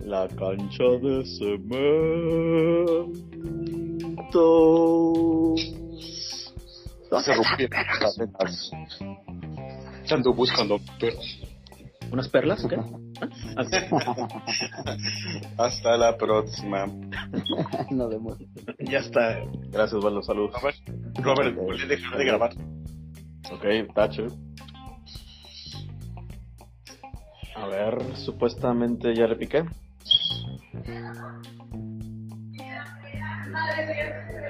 la 0.00 0.28
cancha 0.28 0.84
de 0.84 1.24
cemento. 1.38 1.82
Se 7.20 7.34
rompieron 7.34 7.80
Ando 10.10 10.34
buscando 10.34 10.78
perlas. 10.98 11.38
¿Unas 12.10 12.28
perlas? 12.28 12.66
¿Qué? 12.68 12.76
Hasta 15.56 15.96
la 15.96 16.16
próxima. 16.16 16.86
Nos 17.90 18.10
vemos. 18.10 18.38
Ya 18.80 18.98
está. 18.98 19.40
Gracias, 19.70 20.02
Valdo. 20.02 20.22
Saludos. 20.22 20.54
Robert, 21.22 21.56
Robert, 21.56 21.88
dejar 21.88 22.18
de 22.18 22.24
grabar. 22.24 22.52
Ok, 23.50 23.94
tacho. 23.94 24.26
A 27.56 27.66
ver, 27.66 28.16
supuestamente 28.16 29.14
ya 29.14 29.26
le 29.26 29.36
piqué. 29.36 29.64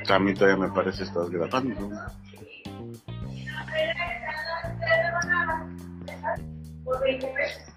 A 0.08 0.18
mí 0.18 0.34
todavía 0.34 0.56
me 0.56 0.72
parece 0.72 0.98
que 0.98 1.04
estás 1.04 1.30
grabando. 1.30 1.90
Por 6.93 7.01
20 7.01 7.26
pesos. 7.28 7.71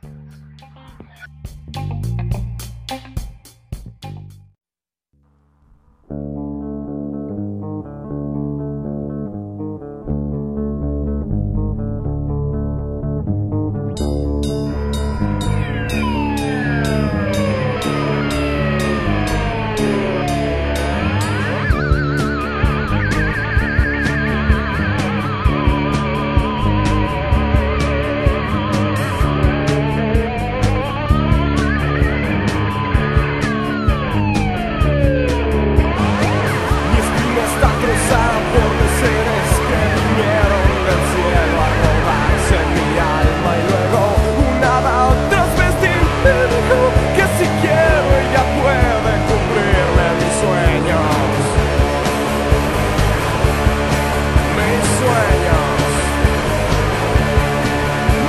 sueños, 55.06 55.82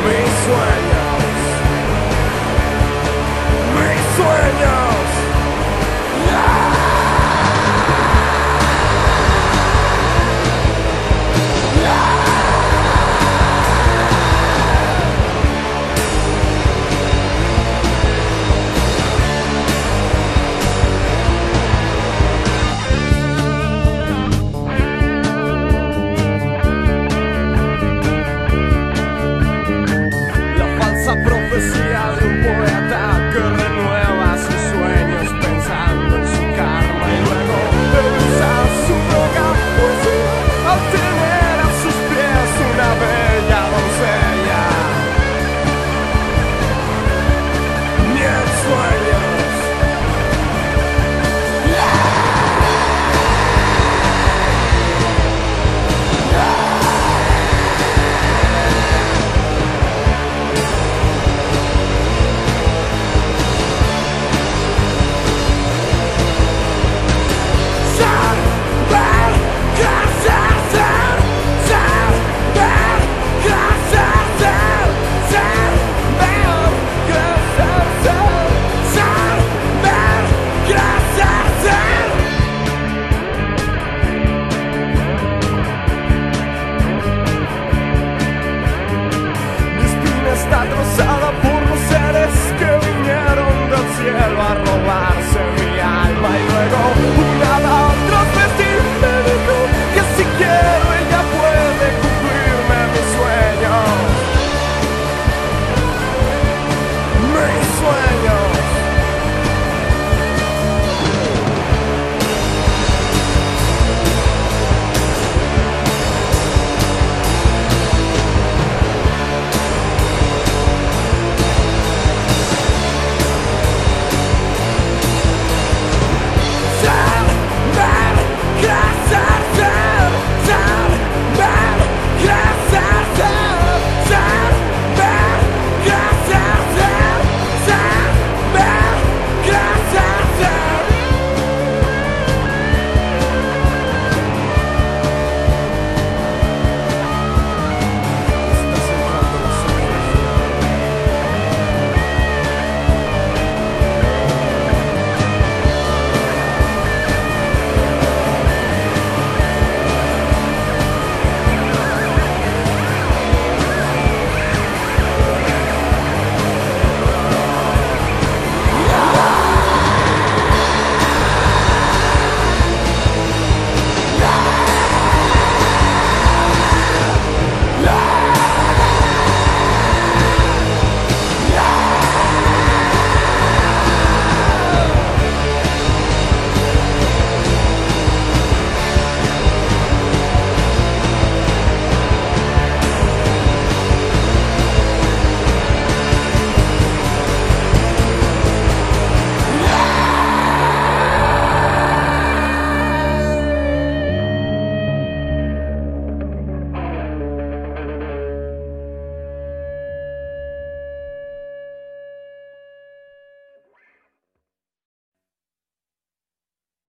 mis 0.04 0.30
sueños. 0.44 0.85